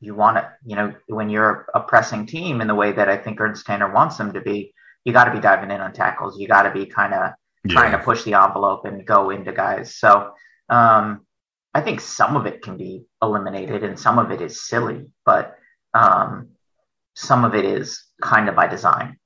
[0.00, 3.16] you want to, you know, when you're a pressing team in the way that I
[3.16, 4.74] think Ernst Tanner wants them to be,
[5.04, 6.38] you got to be diving in on tackles.
[6.38, 7.32] You got to be kind of
[7.64, 7.72] yeah.
[7.72, 9.96] trying to push the envelope and go into guys.
[9.96, 10.32] So
[10.68, 11.24] um,
[11.72, 15.56] I think some of it can be eliminated and some of it is silly, but
[15.94, 16.48] um,
[17.14, 19.16] some of it is kind of by design.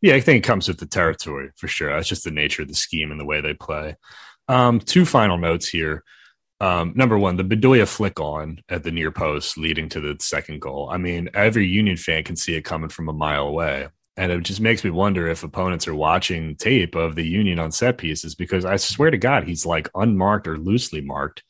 [0.00, 1.94] Yeah, I think it comes with the territory for sure.
[1.94, 3.96] That's just the nature of the scheme and the way they play.
[4.48, 6.04] Um, two final notes here.
[6.60, 10.60] Um, number one, the Bedoya flick on at the near post leading to the second
[10.60, 10.88] goal.
[10.90, 13.88] I mean, every Union fan can see it coming from a mile away.
[14.16, 17.70] And it just makes me wonder if opponents are watching tape of the Union on
[17.70, 21.42] set pieces because I swear to God, he's like unmarked or loosely marked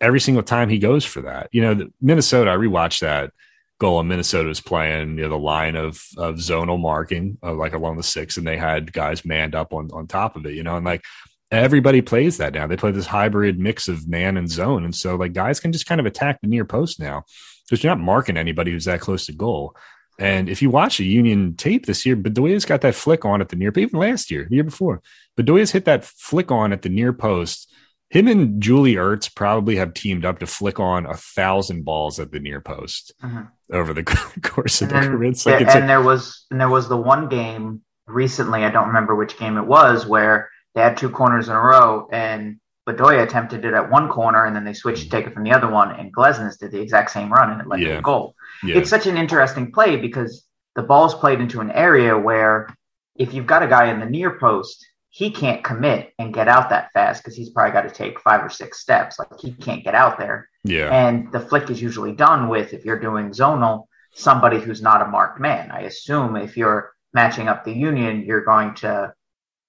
[0.00, 1.48] every single time he goes for that.
[1.52, 3.32] You know, Minnesota, I rewatched that
[3.78, 8.02] goal Minnesota was playing, know, the line of of zonal marking, uh, like along the
[8.02, 10.86] six, and they had guys manned up on on top of it, you know, and
[10.86, 11.04] like
[11.50, 12.66] everybody plays that now.
[12.66, 14.84] They play this hybrid mix of man and zone.
[14.84, 17.24] And so like guys can just kind of attack the near post now.
[17.64, 19.76] Because you're not marking anybody who's that close to goal.
[20.18, 23.48] And if you watch the Union tape this year, it's got that flick on at
[23.48, 25.02] the near, post, even last year, the year before,
[25.36, 27.70] Bedoya's hit that flick on at the near post.
[28.08, 32.30] Him and Julie Ertz probably have teamed up to flick on a thousand balls at
[32.30, 33.42] the near post mm-hmm.
[33.72, 34.04] Over the
[34.42, 35.32] course of their career.
[35.44, 38.64] Like and a, there was and there was the one game recently.
[38.64, 42.08] I don't remember which game it was where they had two corners in a row,
[42.12, 45.44] and Bedoya attempted it at one corner, and then they switched to take it from
[45.44, 47.88] the other one, and Glesnes did the exact same run, and it led yeah.
[47.88, 48.34] to a goal.
[48.62, 48.76] Yeah.
[48.76, 52.68] It's such an interesting play because the ball's played into an area where
[53.16, 56.68] if you've got a guy in the near post, he can't commit and get out
[56.68, 59.18] that fast because he's probably got to take five or six steps.
[59.18, 60.50] Like he can't get out there.
[60.62, 60.90] Yeah.
[60.92, 65.06] And the flick is usually done with if you're doing zonal, somebody who's not a
[65.06, 65.70] marked man.
[65.70, 69.14] I assume if you're matching up the union, you're going to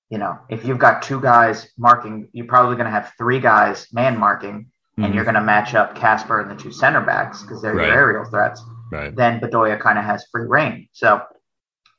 [0.10, 3.88] you know, if you've got two guys marking, you're probably going to have three guys
[3.94, 5.06] man marking, mm-hmm.
[5.06, 7.88] and you're going to match up Casper and the two center backs because they're right.
[7.88, 8.62] your aerial threats.
[8.92, 9.16] Right.
[9.16, 10.90] Then Bedoya kind of has free reign.
[10.92, 11.22] So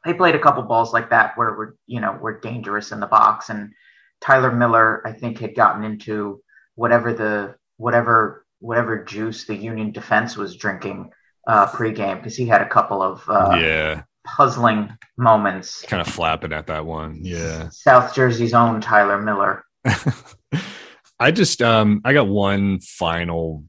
[0.09, 3.07] they played a couple balls like that where we're, you know, we're dangerous in the
[3.07, 3.51] box.
[3.51, 3.73] And
[4.21, 6.43] Tyler Miller, I think, had gotten into
[6.75, 11.11] whatever the whatever whatever juice the Union defense was drinking
[11.47, 15.83] uh, pregame because he had a couple of uh, yeah puzzling moments.
[15.83, 17.21] Kind of flapping at that one.
[17.23, 17.69] Yeah.
[17.71, 19.65] South Jersey's own Tyler Miller.
[21.21, 23.65] I just um I got one final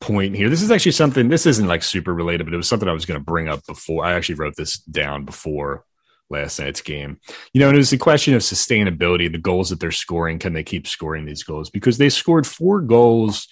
[0.00, 0.48] point here.
[0.48, 3.06] This is actually something this isn't like super related, but it was something I was
[3.06, 4.04] going to bring up before.
[4.04, 5.84] I actually wrote this down before
[6.30, 7.18] last night's game.
[7.52, 10.52] You know, and it was the question of sustainability, the goals that they're scoring, can
[10.52, 11.70] they keep scoring these goals?
[11.70, 13.48] Because they scored four goals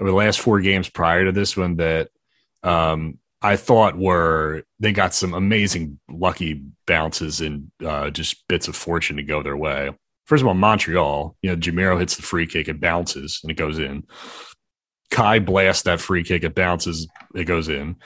[0.00, 2.10] over the last four games prior to this one that
[2.62, 8.74] um I thought were they got some amazing lucky bounces and uh, just bits of
[8.74, 9.90] fortune to go their way.
[10.26, 13.54] First of all, Montreal, you know, Jamiro hits the free kick, it bounces and it
[13.54, 14.04] goes in.
[15.10, 17.96] Kai blasts that free kick, it bounces, it goes in.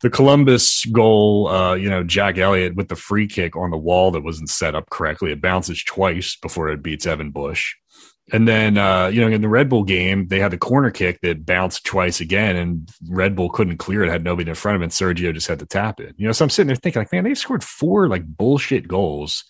[0.00, 4.10] The Columbus goal, uh, you know, Jack Elliott with the free kick on the wall
[4.12, 7.74] that wasn't set up correctly, it bounces twice before it beats Evan Bush.
[8.32, 11.20] And then, uh, you know, in the Red Bull game, they had the corner kick
[11.22, 14.82] that bounced twice again, and Red Bull couldn't clear it, had nobody in front of
[14.82, 14.84] it.
[14.84, 16.14] And Sergio just had to tap it.
[16.16, 19.44] You know, so I'm sitting there thinking, like, man, they've scored four like bullshit goals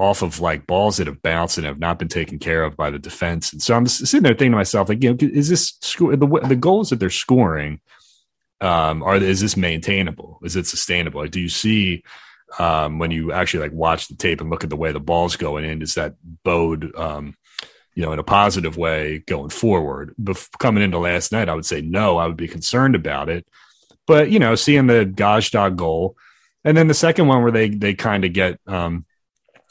[0.00, 2.90] off of like balls that have bounced and have not been taken care of by
[2.90, 3.52] the defense.
[3.52, 6.26] And so I'm sitting there thinking to myself, like, you know, is this score the
[6.26, 7.80] the goals that they're scoring?
[8.62, 10.40] Um, are is this maintainable?
[10.42, 11.20] Is it sustainable?
[11.20, 12.02] Like, do you see
[12.58, 15.36] um, when you actually like watch the tape and look at the way the ball's
[15.36, 15.80] going in?
[15.80, 17.36] Does that bode um,
[17.94, 20.14] you know, in a positive way going forward.
[20.18, 23.46] Bef- coming into last night, I would say no, I would be concerned about it.
[24.06, 26.16] But, you know, seeing the Gazdag goal,
[26.64, 29.04] and then the second one where they they kind of get um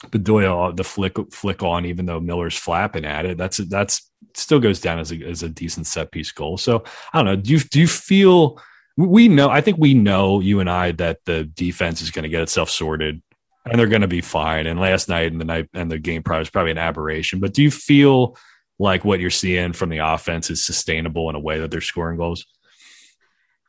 [0.06, 3.36] Bedoya the flick flick on, even though Miller's flapping at it.
[3.36, 6.56] That's that's still goes down as a as a decent set piece goal.
[6.56, 7.36] So I don't know.
[7.36, 8.60] Do you do you feel
[8.96, 9.50] we know?
[9.50, 12.70] I think we know you and I that the defense is going to get itself
[12.70, 13.22] sorted
[13.66, 14.66] and they're going to be fine.
[14.66, 17.40] And last night and the night and the game probably was probably an aberration.
[17.40, 18.36] But do you feel
[18.78, 22.16] like what you're seeing from the offense is sustainable in a way that they're scoring
[22.16, 22.46] goals?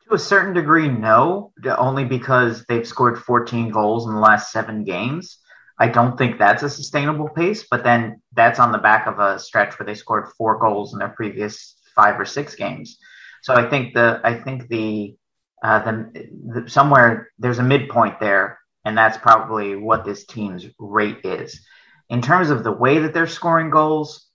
[0.08, 1.52] To a certain degree, no.
[1.76, 5.38] Only because they've scored 14 goals in the last seven games.
[5.78, 7.66] I don't think that's a sustainable pace.
[7.70, 10.98] But then that's on the back of a stretch where they scored four goals in
[10.98, 12.98] their previous five or six games.
[13.42, 15.16] So I think the I think the
[15.62, 16.28] uh, the,
[16.62, 21.60] the somewhere there's a midpoint there and that's probably what this team's rate is.
[22.08, 24.26] In terms of the way that they're scoring goals,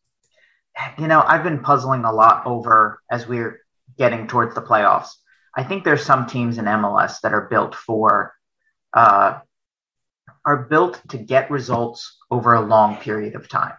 [0.97, 3.59] you know, I've been puzzling a lot over as we're
[3.97, 5.09] getting towards the playoffs.
[5.55, 8.33] I think there's some teams in MLS that are built for
[8.93, 9.39] uh,
[10.47, 13.75] are built to get results over a long period of time.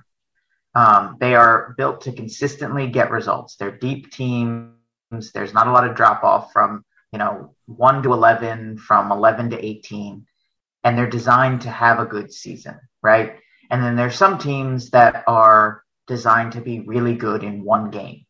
[0.76, 3.56] Um, they are built to consistently get results.
[3.56, 5.32] They're deep teams.
[5.34, 9.50] There's not a lot of drop off from you know one to eleven, from eleven
[9.50, 10.26] to eighteen
[10.84, 13.36] and they're designed to have a good season, right?
[13.70, 18.24] And then there's some teams that are designed to be really good in one game.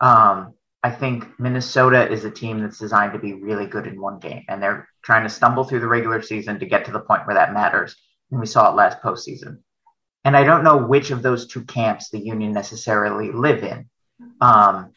[0.00, 4.20] Um, I think Minnesota is a team that's designed to be really good in one
[4.20, 7.26] game, and they're trying to stumble through the regular season to get to the point
[7.26, 7.96] where that matters.
[8.30, 9.58] And we saw it last postseason.
[10.24, 13.88] And I don't know which of those two camps the Union necessarily live in.
[14.40, 14.92] Um,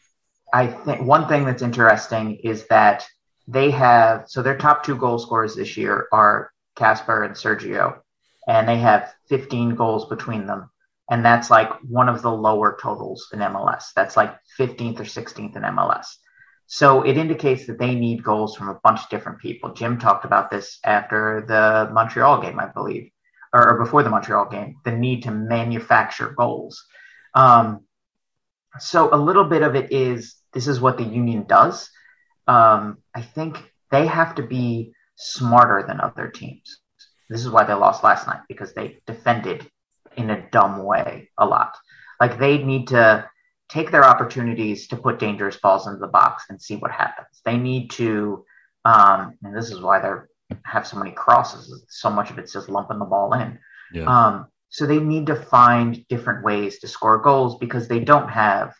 [0.52, 3.06] I think one thing that's interesting is that
[3.48, 7.98] they have so their top two goal scorers this year are Casper and Sergio,
[8.46, 10.70] and they have 15 goals between them.
[11.12, 13.92] And that's like one of the lower totals in MLS.
[13.94, 16.06] That's like 15th or 16th in MLS.
[16.64, 19.74] So it indicates that they need goals from a bunch of different people.
[19.74, 23.10] Jim talked about this after the Montreal game, I believe,
[23.52, 26.82] or, before the Montreal game, the need to manufacture goals.
[27.34, 27.84] Um,
[28.78, 31.90] so a little bit of it is this is what the union does.
[32.48, 36.78] Um, I think they have to be smarter than other teams.
[37.28, 39.68] This is why they lost last night because they defended
[40.16, 41.76] in a dumb way a lot.
[42.20, 43.28] Like they need to
[43.68, 47.40] take their opportunities to put dangerous balls into the box and see what happens.
[47.44, 48.44] They need to,
[48.84, 51.84] um, and this is why they have so many crosses.
[51.88, 53.58] So much of it's just lumping the ball in.
[53.92, 54.04] Yeah.
[54.04, 58.74] Um, so they need to find different ways to score goals because they don't have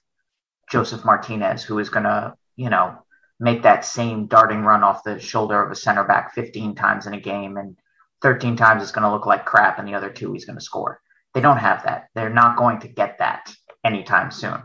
[0.71, 2.97] Josef Martinez, who is going to, you know,
[3.38, 7.14] make that same darting run off the shoulder of a center back 15 times in
[7.14, 7.77] a game and
[8.23, 10.64] 13 times it's going to look like crap and the other two he's going to
[10.64, 11.01] score.
[11.35, 12.09] They don't have that.
[12.14, 13.53] They're not going to get that
[13.85, 14.62] anytime soon.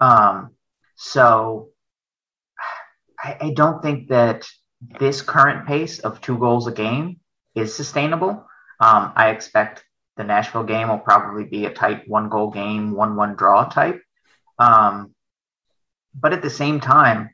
[0.00, 0.50] Um,
[0.96, 1.70] so
[3.18, 4.46] I, I don't think that
[4.98, 7.20] this current pace of two goals a game
[7.54, 8.46] is sustainable.
[8.80, 9.84] Um, I expect
[10.16, 14.02] the Nashville game will probably be a tight one goal game, one one draw type.
[14.58, 15.14] Um,
[16.14, 17.30] but at the same time,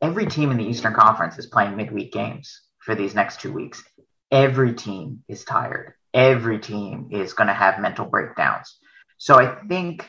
[0.00, 3.82] every team in the Eastern Conference is playing midweek games for these next two weeks.
[4.30, 5.94] Every team is tired.
[6.14, 8.76] Every team is going to have mental breakdowns.
[9.18, 10.08] So I think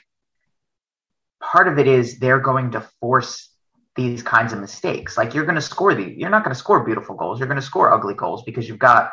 [1.41, 3.49] part of it is they're going to force
[3.95, 5.17] these kinds of mistakes.
[5.17, 7.39] Like you're going to score the, you're not going to score beautiful goals.
[7.39, 9.11] You're going to score ugly goals because you've got,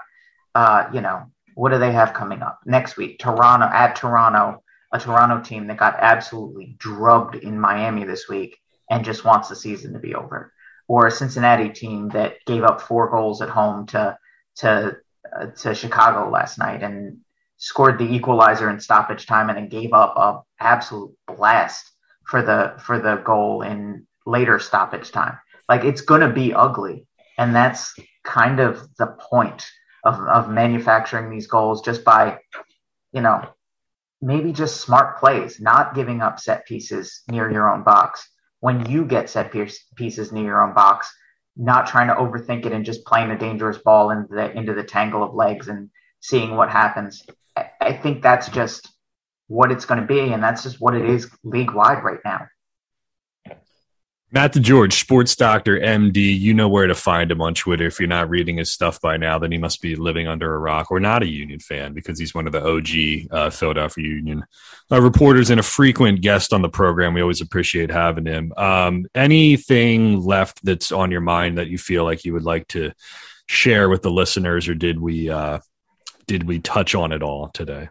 [0.54, 1.24] uh, you know,
[1.54, 3.18] what do they have coming up next week?
[3.18, 8.56] Toronto at Toronto, a Toronto team that got absolutely drubbed in Miami this week
[8.88, 10.52] and just wants the season to be over
[10.90, 14.18] or a Cincinnati team that gave up four goals at home to
[14.56, 14.96] to
[15.38, 17.18] uh, to Chicago last night and
[17.56, 21.90] scored the equalizer in stoppage time and then gave up a absolute blast
[22.24, 25.38] for the for the goal in later stoppage time.
[25.68, 27.06] Like it's going to be ugly,
[27.38, 29.66] and that's kind of the point
[30.04, 32.38] of of manufacturing these goals just by
[33.12, 33.46] you know
[34.22, 38.28] maybe just smart plays, not giving up set pieces near your own box
[38.60, 39.52] when you get set
[39.96, 41.12] pieces near your own box,
[41.56, 44.84] not trying to overthink it and just playing a dangerous ball into the into the
[44.84, 47.22] tangle of legs and seeing what happens.
[47.56, 48.88] I, I think that's just
[49.48, 52.46] what it's going to be, and that's just what it is league wide right now.
[54.32, 56.38] Matt DeGeorge, sports doctor, MD.
[56.38, 57.86] You know where to find him on Twitter.
[57.86, 60.58] If you're not reading his stuff by now, then he must be living under a
[60.58, 64.44] rock or not a Union fan because he's one of the OG uh, Philadelphia Union
[64.92, 67.12] uh, reporters and a frequent guest on the program.
[67.12, 68.52] We always appreciate having him.
[68.56, 72.92] Um, anything left that's on your mind that you feel like you would like to
[73.46, 75.58] share with the listeners, or did we uh,
[76.28, 77.88] did we touch on it all today?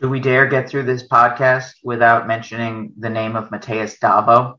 [0.00, 4.58] Do we dare get through this podcast without mentioning the name of Matheus Davó?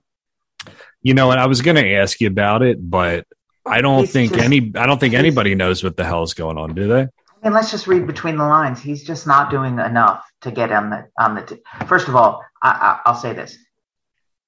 [1.08, 3.26] You know, and I was going to ask you about it, but
[3.66, 4.74] I don't he's think just, any.
[4.76, 6.76] I don't think anybody knows what the hell is going on.
[6.76, 7.00] Do they?
[7.04, 7.08] I
[7.42, 8.82] mean, let's just read between the lines.
[8.82, 11.44] He's just not doing enough to get on the on the.
[11.44, 13.58] T- First of all, I, I, I'll say this.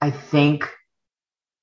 [0.02, 0.70] I think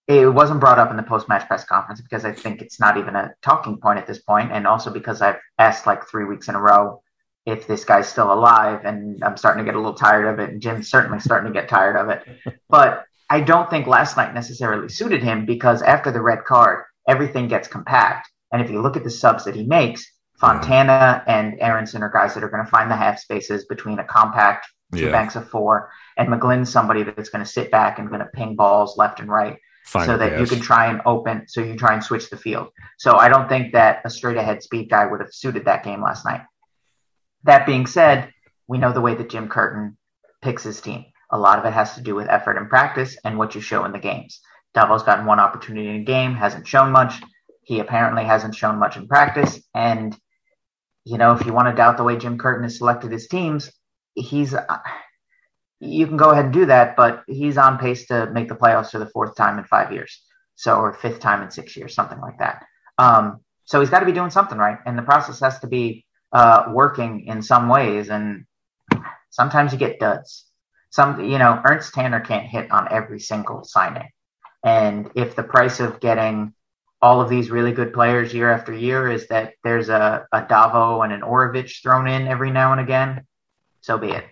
[0.08, 2.96] it wasn't brought up in the post match press conference because I think it's not
[2.96, 6.48] even a talking point at this point, and also because I've asked like three weeks
[6.48, 7.02] in a row
[7.44, 10.48] if this guy's still alive, and I'm starting to get a little tired of it,
[10.48, 12.26] and Jim's certainly starting to get tired of it.
[12.70, 17.48] But I don't think last night necessarily suited him because after the red card, everything
[17.48, 18.28] gets compact.
[18.52, 20.46] And if you look at the subs that he makes, mm-hmm.
[20.46, 24.04] Fontana and Aaronson are guys that are going to find the half spaces between a
[24.04, 25.12] compact two yeah.
[25.12, 28.56] banks of four, and McGlynn's somebody that's going to sit back and going to ping
[28.56, 29.58] balls left and right.
[29.84, 30.40] Final so that pass.
[30.40, 32.68] you can try and open, so you try and switch the field.
[32.98, 36.02] So I don't think that a straight ahead speed guy would have suited that game
[36.02, 36.42] last night.
[37.44, 38.32] That being said,
[38.66, 39.96] we know the way that Jim Curtin
[40.42, 41.04] picks his team.
[41.30, 43.84] A lot of it has to do with effort and practice and what you show
[43.84, 44.40] in the games.
[44.76, 47.14] Davó's gotten one opportunity in a game, hasn't shown much.
[47.62, 49.60] He apparently hasn't shown much in practice.
[49.74, 50.16] And,
[51.04, 53.72] you know, if you want to doubt the way Jim Curtin has selected his teams,
[54.14, 54.78] he's, uh,
[55.80, 58.90] you can go ahead and do that, but he's on pace to make the playoffs
[58.90, 60.22] for the fourth time in five years.
[60.54, 62.64] So, or fifth time in six years, something like that.
[62.98, 64.78] Um, so he's got to be doing something right.
[64.86, 68.10] And the process has to be uh, working in some ways.
[68.10, 68.44] And
[69.30, 70.46] sometimes you get duds
[70.90, 74.08] some you know Ernst Tanner can't hit on every single signing,
[74.64, 76.54] and if the price of getting
[77.02, 81.04] all of these really good players year after year is that there's a, a Davó
[81.04, 83.26] and an Orovich thrown in every now and again,
[83.80, 84.24] so be it.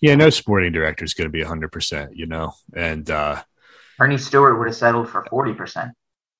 [0.00, 3.42] Yeah, no sporting director is going to be 100%, you know, and uh,
[4.00, 5.92] Earnie Stewart would have settled for 40%.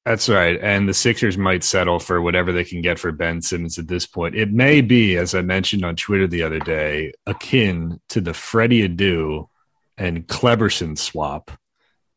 [0.05, 0.59] That's right.
[0.63, 4.07] And the Sixers might settle for whatever they can get for Ben Simmons at this
[4.07, 4.37] point.
[4.37, 8.89] It may be, as I mentioned on Twitter the other day, akin to the Freddie
[8.89, 9.49] Adu
[9.99, 11.51] and Kleberson swap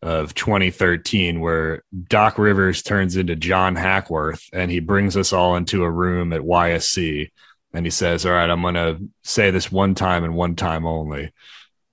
[0.01, 5.84] of 2013, where Doc Rivers turns into John Hackworth and he brings us all into
[5.84, 7.32] a room at YSC
[7.73, 10.86] and he says, All right, I'm going to say this one time and one time
[10.86, 11.32] only.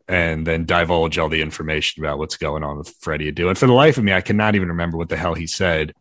[0.08, 3.48] And then divulge all the information about what's going on with Freddie Adu.
[3.48, 5.94] And for the life of me, I cannot even remember what the hell he said.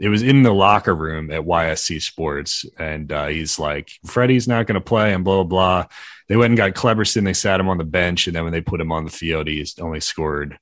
[0.00, 2.66] It was in the locker room at YSC Sports.
[2.76, 5.88] And uh, he's like, Freddie's not going to play and blah, blah, blah
[6.32, 7.24] they went and got Kleberson.
[7.24, 9.48] They sat him on the bench, and then when they put him on the field,
[9.48, 10.58] he only scored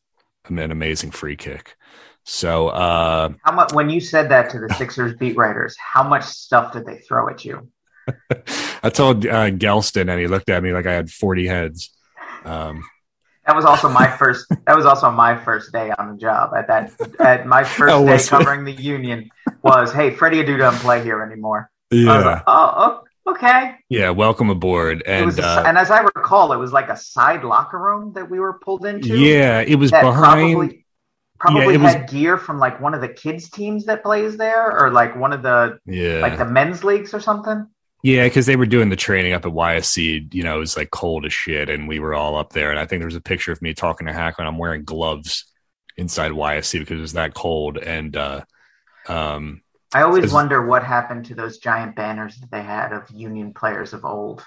[0.49, 1.77] an amazing free kick.
[2.25, 6.25] So, uh, how much when you said that to the Sixers beat writers, how much
[6.25, 7.68] stuff did they throw at you?
[8.83, 11.91] I told uh, Gelston, and he looked at me like I had forty heads.
[12.45, 12.83] Um,
[13.47, 14.47] that was also my first.
[14.66, 16.51] That was also my first day on the job.
[16.53, 19.31] At that, at my first oh, day covering the union
[19.62, 22.18] was, "Hey, Freddie Adu doesn't play here anymore." Yeah.
[22.18, 23.77] Like, oh, oh, okay.
[23.89, 25.03] Yeah, welcome aboard.
[25.07, 28.31] And a, uh, and as I recall, it was like a side locker room that
[28.31, 29.18] we were pulled into.
[29.18, 30.55] Yeah, it was behind.
[30.55, 30.87] Probably,
[31.39, 34.79] probably yeah, had was, gear from like one of the kids teams that plays there,
[34.79, 37.66] or like one of the yeah, like the men's leagues or something.
[38.03, 40.33] Yeah, because they were doing the training up at YSC.
[40.33, 42.71] You know, it was like cold as shit, and we were all up there.
[42.71, 44.47] And I think there was a picture of me talking to Hackman.
[44.47, 45.45] I'm wearing gloves
[45.97, 47.77] inside YSC because it was that cold.
[47.77, 48.45] And uh,
[49.07, 49.61] um,
[49.93, 53.93] I always wonder what happened to those giant banners that they had of Union players
[53.93, 54.45] of old.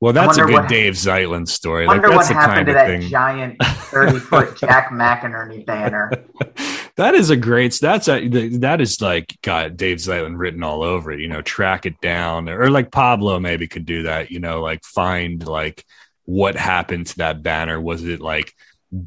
[0.00, 1.86] Well, that's a good what, Dave Zeitlin story.
[1.86, 3.08] Wonder like, what happened to that thing.
[3.08, 6.12] giant thirty foot Jack McInerney banner.
[6.96, 7.78] that is a great.
[7.80, 11.20] That's a that is like got Dave Zeitlin written all over it.
[11.20, 14.30] You know, track it down, or like Pablo maybe could do that.
[14.30, 15.82] You know, like find like
[16.24, 17.80] what happened to that banner.
[17.80, 18.52] Was it like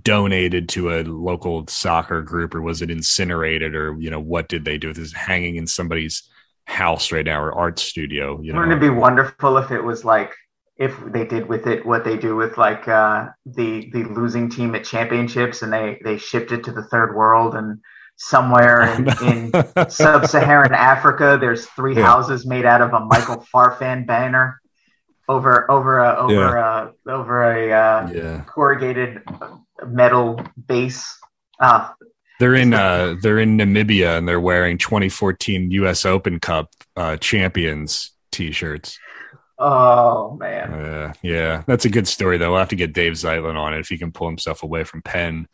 [0.02, 4.66] donated to a local soccer group, or was it incinerated, or you know, what did
[4.66, 4.90] they do?
[4.90, 6.30] with this hanging in somebody's
[6.66, 8.42] house right now or art studio?
[8.42, 10.34] You know, wouldn't it be wonderful if it was like
[10.80, 14.74] if they did with it what they do with like uh, the the losing team
[14.76, 17.80] at championships and they they shipped it to the third world and
[18.16, 22.04] somewhere in, in sub-Saharan Africa there's three yeah.
[22.04, 24.60] houses made out of a Michael Farfan banner
[25.30, 26.90] over over a over yeah.
[27.08, 28.44] a over a uh, yeah.
[28.46, 29.22] corrugated
[29.88, 31.06] metal base.
[31.62, 31.92] Uh,
[32.40, 36.06] they're in uh, they're in Namibia and they're wearing 2014 U.S.
[36.06, 38.98] Open Cup uh, champions T-shirts.
[39.60, 40.74] Oh man.
[40.74, 42.52] Uh, yeah, that's a good story though.
[42.52, 45.04] We'll have to get Dave Zeitlin on it if he can pull himself away from
[45.04, 45.48] Penn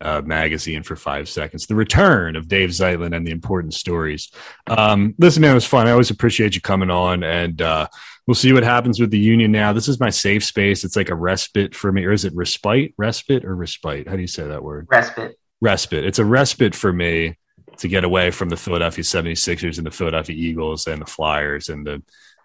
[0.00, 1.66] uh, magazine for five seconds.
[1.66, 4.30] The return of Dave Zeitlin and the important stories.
[4.68, 5.86] Um, listen, man, it was fun.
[5.86, 7.88] I always appreciate you coming on, and uh,
[8.28, 9.72] we'll see what happens with the union now.
[9.72, 10.84] This is my safe space.
[10.84, 12.92] It's like a respite for me, or is it respite?
[12.98, 14.06] Respite or respite?
[14.06, 14.86] How do you say that word?
[14.90, 15.38] Respite.
[15.62, 16.04] Respite.
[16.04, 17.38] It's a respite for me
[17.78, 21.86] to get away from the Philadelphia 76ers and the Philadelphia Eagles and the Flyers and
[21.86, 22.02] the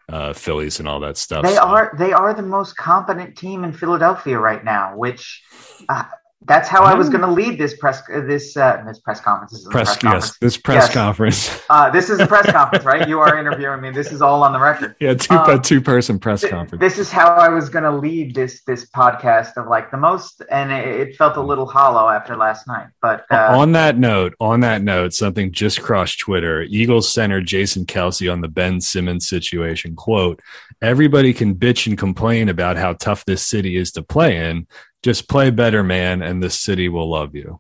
[0.08, 1.44] uh, Phillies and all that stuff.
[1.44, 1.64] They so.
[1.64, 5.44] are they are the most competent team in Philadelphia right now, which
[5.90, 6.06] uh,
[6.46, 9.52] that's how I was going to lead this press this uh, this press conference.
[9.52, 10.26] This press, press conference.
[10.26, 10.94] yes, this press yes.
[10.94, 11.64] conference.
[11.74, 13.08] Uh, this is a press conference, right?
[13.08, 13.90] You are interviewing me.
[13.90, 14.96] This is all on the record.
[15.00, 16.80] Yeah, two um, two person press th- conference.
[16.80, 20.44] This is how I was going to lead this this podcast of like the most,
[20.52, 22.88] and it, it felt a little hollow after last night.
[23.02, 26.64] But uh, on that note, on that note, something just crossed Twitter.
[26.64, 29.96] Eagles center Jason Kelce on the Ben Simmons situation.
[29.96, 30.42] Quote:
[30.82, 34.68] Everybody can bitch and complain about how tough this city is to play in
[35.04, 37.60] just play better, man, and the city will love you.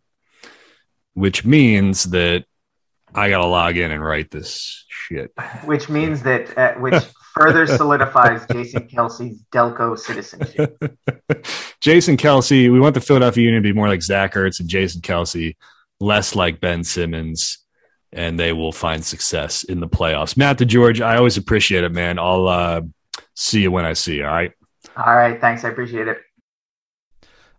[1.13, 2.45] Which means that
[3.13, 5.31] I got to log in and write this shit.
[5.65, 7.03] Which means that, uh, which
[7.35, 10.81] further solidifies Jason Kelce's Delco citizenship.
[11.81, 15.01] Jason Kelce, we want the Philadelphia Union to be more like Zach Ertz and Jason
[15.01, 15.55] Kelce,
[15.99, 17.59] less like Ben Simmons,
[18.11, 20.35] and they will find success in the playoffs.
[20.35, 22.17] Matt DeGeorge, I always appreciate it, man.
[22.17, 22.81] I'll uh,
[23.35, 24.25] see you when I see you.
[24.25, 24.51] All right.
[24.97, 25.39] All right.
[25.39, 25.63] Thanks.
[25.63, 26.17] I appreciate it.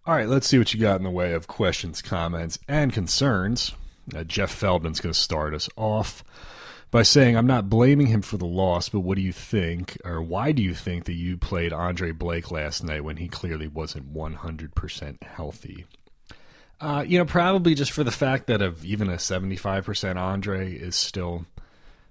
[0.07, 3.73] All right, let's see what you got in the way of questions, comments, and concerns.
[4.15, 6.23] Uh, Jeff Feldman's going to start us off
[6.91, 10.21] by saying, I'm not blaming him for the loss, but what do you think, or
[10.21, 14.13] why do you think that you played Andre Blake last night when he clearly wasn't
[14.13, 15.87] 100% healthy?
[16.83, 20.95] Uh, you know, probably just for the fact that of even a 75% Andre is
[20.97, 21.47] still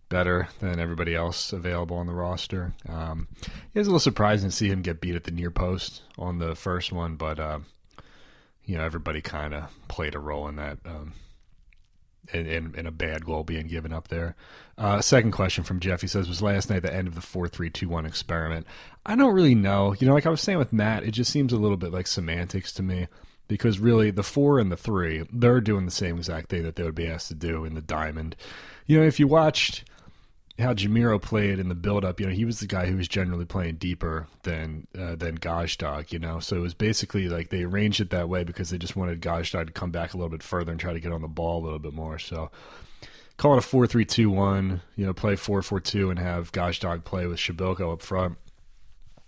[0.10, 2.74] better than everybody else available on the roster.
[2.90, 3.28] Um,
[3.76, 6.40] it was a little surprising to see him get beat at the near post on
[6.40, 7.60] the first one, but uh,
[8.66, 11.14] you know everybody kind of played a role in that um,
[12.32, 14.36] in, in, in, a bad goal being given up there.
[14.78, 16.02] Uh, second question from Jeff.
[16.02, 18.66] He says, "Was last night the end of the four three two one experiment?"
[19.06, 19.94] I don't really know.
[20.00, 22.08] You know, like I was saying with Matt, it just seems a little bit like
[22.08, 23.08] semantics to me
[23.48, 26.84] because really the four and the three they're doing the same exact thing that they
[26.84, 28.36] would be asked to do in the diamond.
[28.86, 29.84] You know, if you watched
[30.60, 33.46] how Jamiro played in the build-up, you know, he was the guy who was generally
[33.46, 36.40] playing deeper than uh, than Gazdag, you know.
[36.40, 39.66] So it was basically like they arranged it that way because they just wanted Gazdag
[39.66, 41.64] to come back a little bit further and try to get on the ball a
[41.64, 42.20] little bit more.
[42.20, 42.52] So
[43.38, 48.02] call it a four-three-two-one, you know, play four-four-two and have Gazdag play with Przybylko up
[48.04, 48.38] front.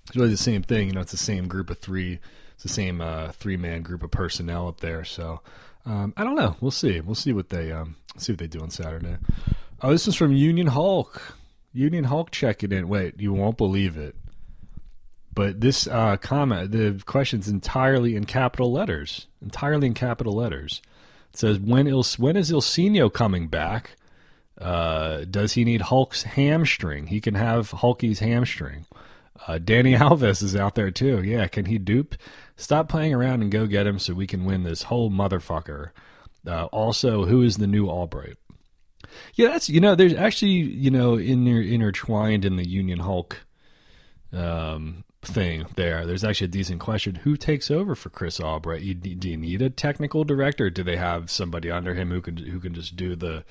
[0.08, 1.02] It's really the same thing, you know.
[1.02, 2.20] It's the same group of three.
[2.54, 5.04] It's the same uh, three-man group of personnel up there.
[5.04, 5.42] So
[5.88, 6.56] um, I don't know.
[6.62, 7.02] We'll see.
[7.02, 9.18] We'll see what they um, see what they do on Saturday.
[9.82, 11.36] Oh, this is from Union Hulk.
[11.74, 12.88] Union Hulk checking in.
[12.88, 14.16] Wait, you won't believe it.
[15.34, 19.28] But this uh, comment, the question's entirely in capital letters.
[19.42, 20.82] Entirely in capital letters.
[21.34, 23.98] It says, when, Il- when is Ilsinho coming back?
[24.60, 27.08] Uh, does he need Hulk's hamstring?
[27.08, 28.86] He can have Hulky's hamstring.
[29.46, 31.22] Uh, Dani Alves is out there too.
[31.22, 32.16] Yeah, can he dupe?
[32.56, 35.90] Stop playing around and go get him so we can win this whole motherfucker.
[36.48, 38.38] Uh, also, who is the new Albright?
[39.36, 43.40] Yeah, that's you know, there's actually you know in their intertwined in the Union Hulk
[44.32, 46.06] um, thing there.
[46.06, 49.02] There's actually a decent question: Who takes over for Chris Albright?
[49.02, 50.70] Do you need a technical director?
[50.70, 53.44] do they have somebody under him who can who can just do the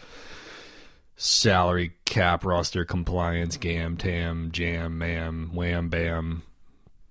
[1.16, 6.42] salary cap roster compliance gam tam jam ma'am wham bam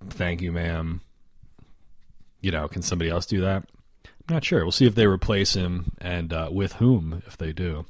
[0.10, 1.02] thank you ma'am
[2.42, 3.64] you know can somebody else do that
[4.06, 7.54] i'm not sure we'll see if they replace him and uh, with whom if they
[7.54, 7.86] do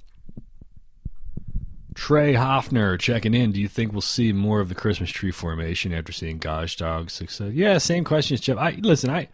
[1.93, 3.51] Trey Hoffner checking in.
[3.51, 7.53] Do you think we'll see more of the Christmas tree formation after seeing Gazdag's success?
[7.53, 8.57] Yeah, same question as Jeff.
[8.57, 9.09] I listen.
[9.09, 9.29] I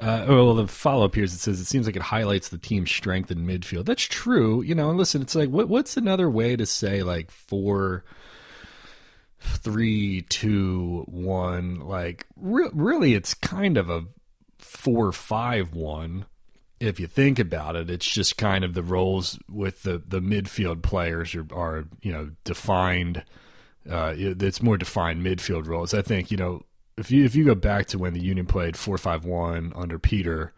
[0.00, 2.58] uh, well, the follow up here is it says it seems like it highlights the
[2.58, 3.84] team's strength in midfield.
[3.84, 4.62] That's true.
[4.62, 8.04] You know, and listen, it's like what what's another way to say like four,
[9.40, 11.80] three, two, one?
[11.80, 14.04] Like re- really, it's kind of a
[14.58, 16.26] four five one.
[16.80, 20.82] If you think about it, it's just kind of the roles with the the midfield
[20.82, 23.24] players are are you know defined.
[23.88, 25.94] Uh, it's more defined midfield roles.
[25.94, 26.64] I think you know
[26.96, 29.98] if you if you go back to when the Union played four five one under
[29.98, 30.52] Peter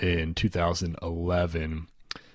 [0.00, 1.86] in 2011,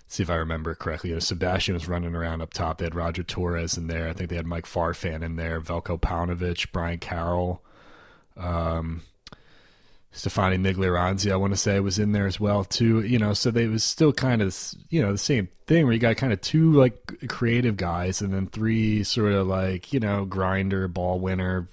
[0.07, 1.09] see if I remember correctly.
[1.09, 2.78] You know, Sebastian was running around up top.
[2.78, 4.07] They had Roger Torres in there.
[4.07, 7.63] I think they had Mike Farfan in there, Veljko Paunovic, Brian Carroll,
[8.38, 9.01] um,
[10.16, 13.01] Stefani Miglioranzi, I want to say, was in there as well too.
[13.01, 14.55] You know, so they was still kind of
[14.89, 18.32] you know the same thing where you got kind of two like creative guys and
[18.32, 21.68] then three sort of like you know grinder, ball winner,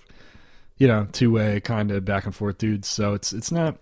[0.78, 2.88] you know, two way kind of back and forth dudes.
[2.88, 3.76] So it's it's not.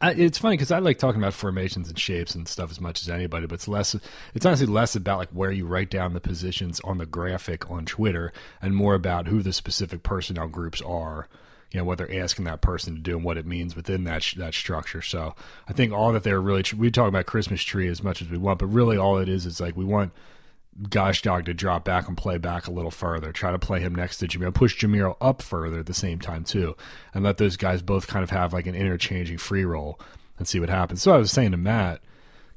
[0.00, 3.02] I, it's funny because I like talking about formations and shapes and stuff as much
[3.02, 3.94] as anybody, but it's less.
[4.34, 7.84] It's honestly less about like where you write down the positions on the graphic on
[7.84, 11.28] Twitter, and more about who the specific personnel groups are.
[11.72, 14.22] You know what they're asking that person to do and what it means within that
[14.22, 15.02] sh- that structure.
[15.02, 15.34] So
[15.66, 18.38] I think all that they're really we talk about Christmas tree as much as we
[18.38, 20.12] want, but really all it is is like we want
[20.80, 23.32] Gazdag to drop back and play back a little further.
[23.32, 24.54] Try to play him next to Jamiro.
[24.54, 26.76] Push Jamiro up further at the same time too,
[27.14, 29.98] and let those guys both kind of have like an interchanging free roll
[30.38, 31.02] and see what happens.
[31.02, 32.00] So I was saying to Matt,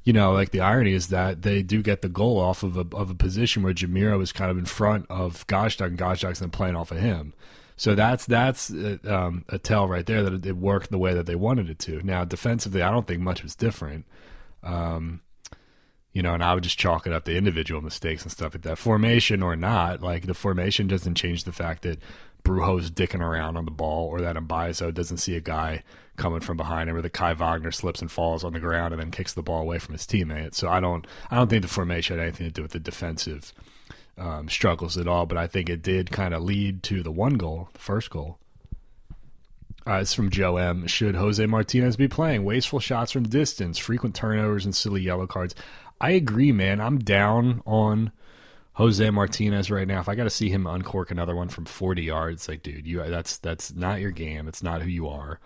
[0.04, 2.86] you know, like the irony is that they do get the goal off of a
[2.96, 6.52] of a position where Jamiro is kind of in front of Gazdag, and Gazdag's then
[6.52, 7.34] playing off of him.
[7.78, 11.26] So that's that's uh, um, a tell right there that it worked the way that
[11.26, 12.02] they wanted it to.
[12.04, 14.06] Now defensively, I don't think much was different.
[14.64, 15.22] Um,
[16.14, 18.64] you know, and I would just chalk it up to individual mistakes and stuff like
[18.64, 18.78] that.
[18.78, 22.00] Formation or not, like the formation doesn't change the fact that
[22.46, 25.84] Brujo's dicking around on the ball or that Mbaizo doesn't see a guy
[26.16, 29.02] coming from behind him or that Kai Wagner slips and falls on the ground and
[29.02, 30.56] then kicks the ball away from his teammate.
[30.56, 33.52] So I don't I don't think the formation had anything to do with the defensive
[34.18, 37.36] um, struggles at all, but I think it did kind of lead to the one
[37.36, 38.40] goal, the first goal.
[39.88, 40.88] Uh, it's from Joe M.
[40.88, 42.44] Should Jose Martinez be playing?
[42.44, 45.54] Wasteful shots from distance, frequent turnovers, and silly yellow cards.
[46.02, 46.82] I agree, man.
[46.82, 48.12] I'm down on
[48.74, 50.00] Jose Martinez right now.
[50.00, 53.04] If I got to see him uncork another one from 40 yards, like, dude, you
[53.04, 54.48] that's that's not your game.
[54.48, 55.40] It's not who you are.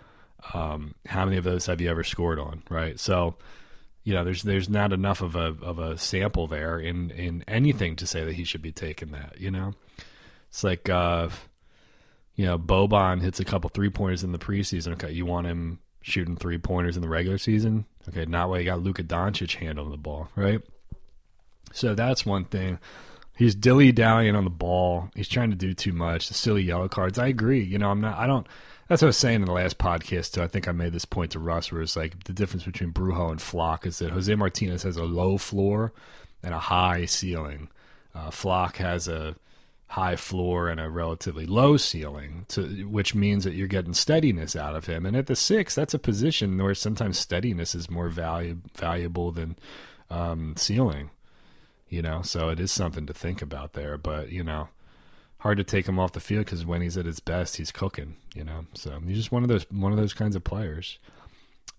[0.54, 2.62] Um, how many of those have you ever scored on?
[2.70, 2.98] Right.
[2.98, 3.36] So,
[4.04, 7.96] you know, there's there's not enough of a of a sample there in in anything
[7.96, 9.34] to say that he should be taking that.
[9.38, 9.74] You know,
[10.48, 11.28] it's like uh,
[12.34, 14.92] you know, Boban hits a couple three pointers in the preseason.
[14.92, 17.84] Okay, you want him shooting three pointers in the regular season.
[18.08, 20.62] Okay, not why you got Luka Doncic handling the ball, right?
[21.72, 22.78] So that's one thing.
[23.36, 25.10] He's dilly dallying on the ball.
[25.14, 26.28] He's trying to do too much.
[26.28, 27.18] The silly yellow cards.
[27.18, 27.62] I agree.
[27.62, 28.18] You know, I'm not.
[28.18, 28.46] I don't.
[28.90, 30.42] That's what I was saying in the last podcast too.
[30.42, 33.30] I think I made this point to Russ, where it's like the difference between Brujo
[33.30, 35.92] and Flach is that Jose Martinez has a low floor
[36.42, 37.68] and a high ceiling.
[38.16, 39.36] Uh, Flach has a
[39.86, 44.74] high floor and a relatively low ceiling, to, which means that you're getting steadiness out
[44.74, 45.06] of him.
[45.06, 49.56] And at the six, that's a position where sometimes steadiness is more valu- valuable than
[50.10, 51.10] um, ceiling.
[51.88, 53.96] You know, so it is something to think about there.
[53.96, 54.68] But you know,
[55.40, 58.16] hard to take him off the field because when he's at his best, he's cooking.
[58.34, 60.98] You know, so he's just one of those one of those kinds of players.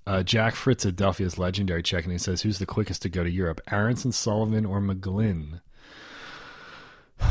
[0.05, 2.11] Uh, Jack Fritz at Duffy is legendary checking.
[2.11, 5.61] He says, "Who's the quickest to go to Europe, Aaronson, Sullivan, or McGlynn?"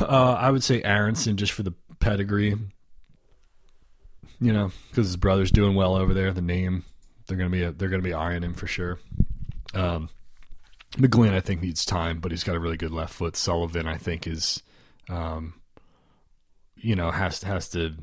[0.00, 2.56] Uh, I would say Aaronson just for the pedigree.
[4.42, 6.32] You know, because his brother's doing well over there.
[6.32, 6.84] The name
[7.26, 8.98] they're gonna be they're gonna be eyeing him for sure.
[9.74, 10.08] Um,
[10.92, 13.36] McGlynn I think needs time, but he's got a really good left foot.
[13.36, 14.62] Sullivan I think is,
[15.08, 15.54] um,
[16.80, 17.94] you know, has has to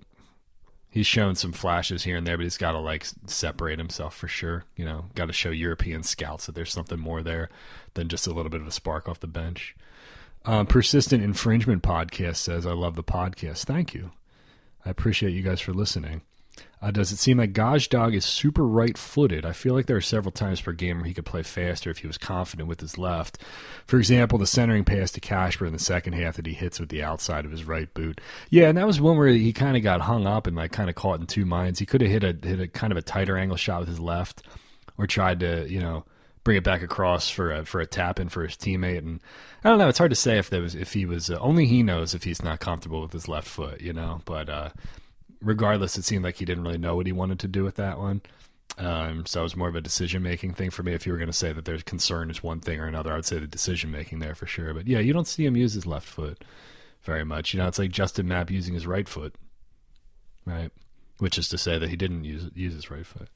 [0.90, 4.28] he's shown some flashes here and there, but he's got to like separate himself for
[4.28, 4.66] sure.
[4.76, 7.50] You know, got to show European scouts that there's something more there
[7.94, 9.76] than just a little bit of a spark off the bench.
[10.46, 13.66] Um, Persistent Infringement Podcast says, I love the podcast.
[13.66, 14.12] Thank you.
[14.86, 16.22] I appreciate you guys for listening.
[16.80, 19.46] Uh, does it seem like Gazdag is super right footed?
[19.46, 22.00] I feel like there are several times per game where he could play faster if
[22.00, 23.40] he was confident with his left.
[23.88, 26.90] For example, the centering pass to Kacper in the second half that he hits with
[26.90, 28.22] the outside of his right boot.
[28.52, 30.90] Yeah, and that was one where he kind of got hung up and like kind
[30.90, 31.80] of caught in two minds.
[31.80, 34.00] He could have hit a hit a kind of a tighter angle shot with his
[34.00, 34.44] left,
[35.00, 36.06] or tried to you know
[36.44, 39.00] bring it back across for a for a tap in for his teammate.
[39.00, 39.20] And
[39.64, 39.90] I don't know.
[39.90, 42.24] It's hard to say if there was if he was uh, only he knows if
[42.24, 44.22] he's not comfortable with his left foot, you know.
[44.26, 44.70] But uh,
[45.42, 47.98] regardless, it seemed like he didn't really know what he wanted to do with that
[47.98, 48.22] one.
[48.78, 50.94] Um, so it was more of a decision making thing for me.
[50.94, 53.16] If you were going to say that there's concern is one thing or another, I
[53.16, 54.74] would say the decision making there for sure.
[54.74, 56.44] But yeah, you don't see him use his left foot
[57.02, 57.54] very much.
[57.54, 59.34] You know, it's like Justin Mapp using his right foot,
[60.46, 60.72] right?
[61.18, 63.30] Which is to say that he didn't use use his right foot.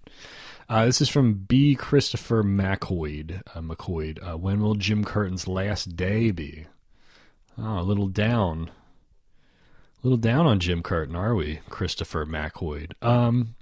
[0.69, 1.73] Uh, this is from B.
[1.75, 3.41] Christopher McCoyd.
[3.55, 4.31] Uh.
[4.31, 6.67] Uh, when will Jim Curtin's last day be?
[7.57, 8.69] Oh, a little down
[10.03, 12.93] little down on Jim Curtin, are we, Christopher McCoyd?
[13.01, 13.55] Um,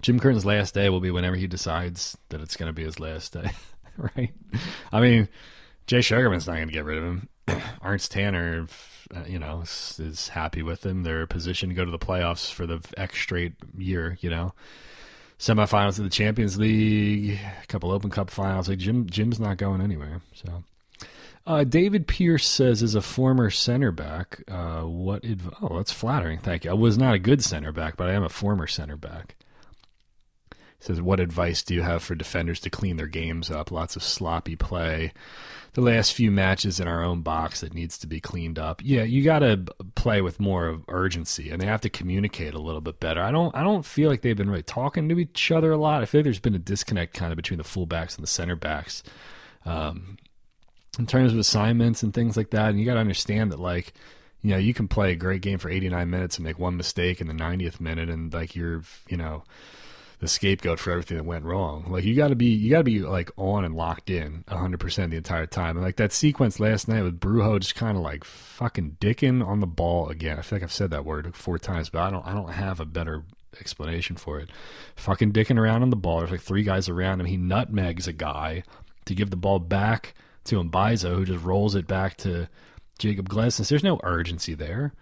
[0.00, 2.98] Jim Curtin's last day will be whenever he decides that it's going to be his
[2.98, 3.50] last day,
[3.96, 4.32] right?
[4.90, 5.28] I mean,
[5.86, 7.28] Jay Sugarman's not going to get rid of him.
[7.84, 8.66] Ernst Tanner,
[9.14, 11.02] uh, you know, is, is, happy with him.
[11.02, 14.54] They're positioned to go to the playoffs for the X straight year, you know.
[15.38, 18.68] Semifinals of the Champions League, a couple Open Cup finals.
[18.68, 20.20] Like Jim, Jim's not going anywhere.
[20.34, 20.62] So
[21.46, 26.38] uh, David Pierce says, as a former center back, uh, what adv- oh, that's flattering.
[26.38, 26.70] Thank you.
[26.70, 29.36] I was not a good center back, but I am a former center back.
[30.78, 33.70] says, what advice do you have for defenders to clean their games up?
[33.70, 35.12] Lots of sloppy play.
[35.74, 38.82] The last few matches in our own box that needs to be cleaned up.
[38.84, 39.64] Yeah, you got to
[39.94, 43.22] play with more of urgency, and they have to communicate a little bit better.
[43.22, 46.02] I don't, I don't feel like they've been really talking to each other a lot.
[46.02, 48.54] I feel like there's been a disconnect kind of between the fullbacks and the center
[48.54, 49.02] backs.
[49.64, 50.18] Um,
[50.98, 52.70] in terms of assignments and things like that.
[52.70, 53.92] And you got to understand that, like,
[54.42, 57.20] you know, you can play a great game for 89 minutes and make one mistake
[57.20, 59.44] in the 90th minute, and like you're, you know,
[60.22, 61.86] the scapegoat for everything that went wrong.
[61.88, 64.78] Like you got to be, you got to be like on and locked in 100
[64.78, 65.76] percent the entire time.
[65.76, 69.58] And like that sequence last night with Brujo just kind of like fucking dicking on
[69.58, 70.38] the ball again.
[70.38, 72.78] I feel like I've said that word four times, but I don't, I don't have
[72.78, 73.24] a better
[73.58, 74.50] explanation for it.
[74.94, 76.20] Fucking dicking around on the ball.
[76.20, 77.26] There's like three guys around him.
[77.26, 78.62] He nutmegs a guy
[79.06, 80.14] to give the ball back
[80.44, 82.48] to Mbaizo, who just rolls it back to
[82.98, 83.68] Jakob Glesnes.
[83.68, 84.92] There's no urgency there.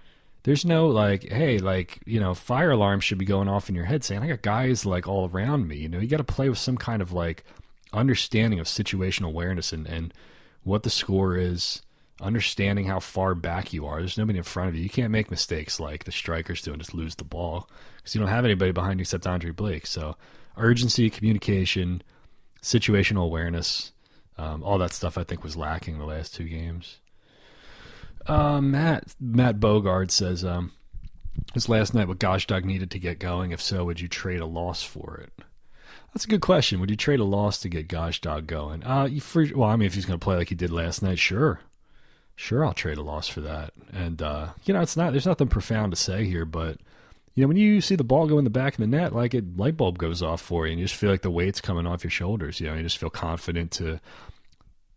[0.42, 3.84] There's no like, hey, like you know, fire alarm should be going off in your
[3.84, 5.76] head saying I got guys like all around me.
[5.76, 7.44] You know, you got to play with some kind of like
[7.92, 10.14] understanding of situational awareness and and
[10.62, 11.82] what the score is,
[12.20, 13.98] understanding how far back you are.
[13.98, 14.82] There's nobody in front of you.
[14.82, 18.20] You can't make mistakes like the strikers do and just lose the ball because you
[18.20, 19.86] don't have anybody behind you except Andre Blake.
[19.86, 20.16] So
[20.56, 22.02] urgency, communication,
[22.62, 23.92] situational awareness
[24.40, 26.96] um, all that stuff I think was lacking the last two games.
[28.26, 30.72] Uh, Matt Matt Bogard says, um,
[31.54, 33.50] "This last night what Gazdag needed to get going.
[33.50, 35.44] If so, would you trade a loss for it?"
[36.12, 36.80] That's a good question.
[36.80, 38.82] Would you trade a loss to get Gazdag going?
[38.82, 41.20] Uh, for, well, I mean, if he's going to play like he did last night,
[41.20, 41.60] sure,
[42.34, 43.72] sure, I'll trade a loss for that.
[43.92, 46.78] And uh, you know, it's not there's nothing profound to say here, but
[47.34, 49.34] you know, when you see the ball go in the back of the net, like
[49.34, 51.86] it light bulb goes off for you, and you just feel like the weight's coming
[51.86, 52.60] off your shoulders.
[52.60, 54.00] You know, you just feel confident to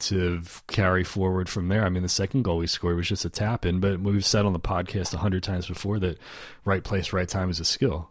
[0.07, 1.85] to carry forward from there.
[1.85, 4.45] I mean, the second goal we scored was just a tap in, but we've said
[4.45, 6.17] on the podcast a hundred times before that
[6.65, 8.09] right place, right time is a skill.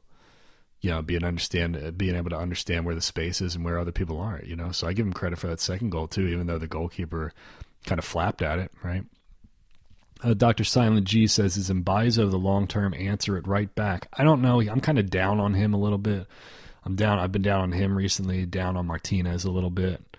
[0.80, 3.92] You know, being understand, being able to understand where the space is and where other
[3.92, 4.46] people aren't.
[4.46, 6.66] You know, so I give him credit for that second goal too, even though the
[6.66, 7.32] goalkeeper
[7.86, 8.72] kind of flapped at it.
[8.82, 9.04] Right.
[10.22, 10.64] Uh, Dr.
[10.64, 14.60] Silent G says, "Is Mbaizo the long-term answer at right back?" I don't know.
[14.60, 16.26] I'm kind of down on him a little bit.
[16.84, 17.18] I'm down.
[17.18, 18.46] I've been down on him recently.
[18.46, 20.11] Down on Martinez a little bit.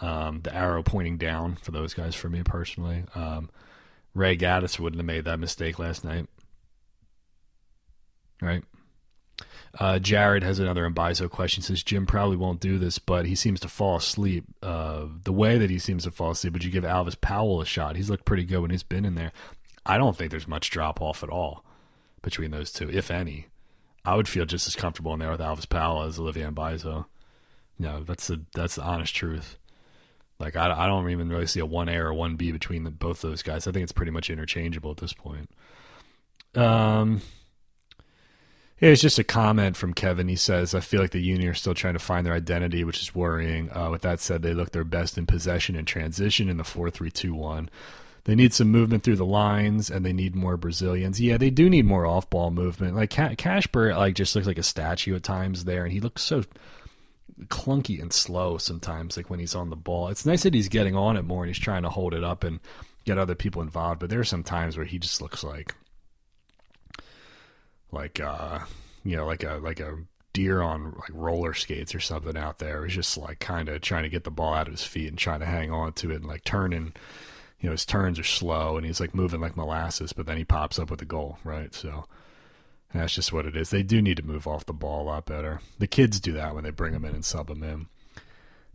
[0.00, 3.04] Um, the arrow pointing down for those guys for me personally.
[3.14, 3.50] Um,
[4.14, 6.26] Ray Gaddis wouldn't have made that mistake last night.
[8.40, 8.64] Right.
[9.78, 11.62] Uh, Jared has another Mbaizo question.
[11.62, 14.44] Says Jim probably won't do this, but he seems to fall asleep.
[14.62, 17.66] Uh, the way that he seems to fall asleep, would you give Alvis Powell a
[17.66, 17.96] shot?
[17.96, 19.32] He's looked pretty good when he's been in there.
[19.84, 21.64] I don't think there's much drop off at all
[22.22, 23.48] between those two, if any.
[24.04, 27.06] I would feel just as comfortable in there with Alvis Powell as Olivier Mbaizo.
[27.78, 29.58] You know, that's the that's the honest truth.
[30.44, 32.90] Like I, I don't even really see a one A or one B between the,
[32.90, 33.66] both those guys.
[33.66, 35.50] I think it's pretty much interchangeable at this point.
[36.54, 37.22] Um,
[38.78, 40.28] it's just a comment from Kevin.
[40.28, 43.00] He says, "I feel like the Union are still trying to find their identity, which
[43.00, 46.58] is worrying." Uh, with that said, they look their best in possession and transition in
[46.58, 47.70] the four three two one.
[48.24, 51.20] they need some movement through the lines, and they need more Brazilians.
[51.20, 52.96] Yeah, they do need more off ball movement.
[52.96, 56.42] Like Kacper, like just looks like a statue at times there, and he looks so
[57.42, 59.16] clunky and slow sometimes.
[59.16, 61.50] Like when he's on the ball, it's nice that he's getting on it more and
[61.50, 62.60] he's trying to hold it up and
[63.04, 64.00] get other people involved.
[64.00, 65.74] But there are some times where he just looks like,
[67.90, 68.60] like uh,
[69.04, 69.98] you know, like a like a
[70.32, 72.84] deer on like roller skates or something out there.
[72.84, 75.18] He's just like kind of trying to get the ball out of his feet and
[75.18, 76.92] trying to hang on to it and like turning
[77.60, 80.44] you know his turns are slow and he's like moving like molasses, but then he
[80.44, 81.74] pops up with a goal, right?
[81.74, 82.04] So
[83.00, 83.70] that's just what it is.
[83.70, 85.60] They do need to move off the ball a lot better.
[85.78, 87.86] The kids do that when they bring them in and sub them in.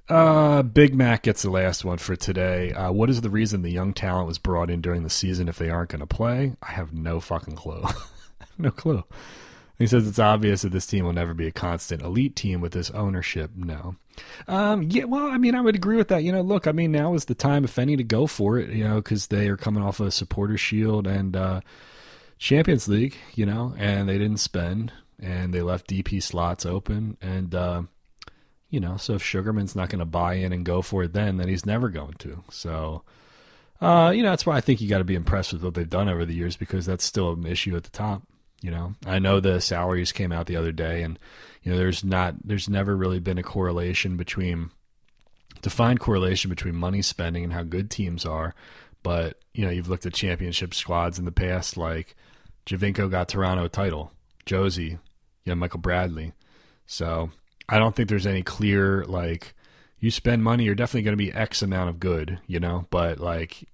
[0.09, 2.73] Uh, Big Mac gets the last one for today.
[2.73, 5.57] Uh, what is the reason the young talent was brought in during the season if
[5.57, 6.55] they aren't going to play?
[6.63, 7.83] I have no fucking clue.
[8.57, 9.03] no clue.
[9.77, 12.73] He says it's obvious that this team will never be a constant elite team with
[12.73, 13.51] this ownership.
[13.55, 13.95] No.
[14.47, 16.23] Um, yeah, well, I mean, I would agree with that.
[16.23, 18.71] You know, look, I mean, now is the time, if any, to go for it,
[18.71, 21.61] you know, because they are coming off a supporter shield and uh,
[22.39, 27.17] Champions League, you know, and they didn't spend and they left DP slots open.
[27.21, 27.83] And, uh,
[28.69, 31.37] you know, so if Sugarman's not going to buy in and go for it then,
[31.37, 32.43] then he's never going to.
[32.49, 33.03] So,
[33.81, 35.89] uh, you know, that's why I think you got to be impressed with what they've
[35.89, 38.23] done over the years because that's still an issue at the top.
[38.61, 41.17] You know, I know the salaries came out the other day, and
[41.63, 44.71] you know, there's not, there's never really been a correlation between
[45.61, 48.53] defined correlation between money spending and how good teams are.
[49.01, 52.17] But you know, you've looked at championship squads in the past, like
[52.69, 54.11] Giovinco got Toronto title,
[54.45, 54.99] Jozy, you
[55.47, 56.33] know, Michael Bradley.
[56.85, 57.31] So
[57.67, 59.55] I don't think there's any clear like
[59.99, 62.85] you spend money, you're definitely going to be X amount of good, you know.
[62.91, 63.67] But like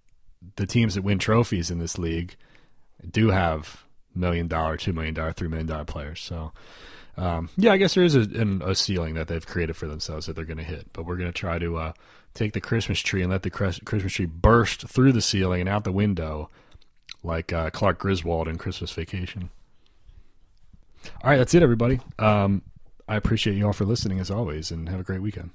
[0.55, 2.35] the teams that win trophies in this league
[3.11, 3.83] do have
[4.15, 6.21] million dollar, two million dollar, three million dollar players.
[6.21, 6.53] So,
[7.17, 8.21] um, yeah, I guess there is a,
[8.61, 10.91] a, ceiling that they've created for themselves that they're going to hit.
[10.93, 11.93] But we're going to try to uh,
[12.33, 15.83] take the Christmas tree and let the Christmas tree burst through the ceiling and out
[15.83, 16.49] the window,
[17.23, 19.49] like uh, Clark Griswold in Christmas Vacation.
[21.23, 21.99] All right, that's it, everybody.
[22.19, 22.63] Um,
[23.07, 25.51] I appreciate you all for listening as always, and have a great weekend.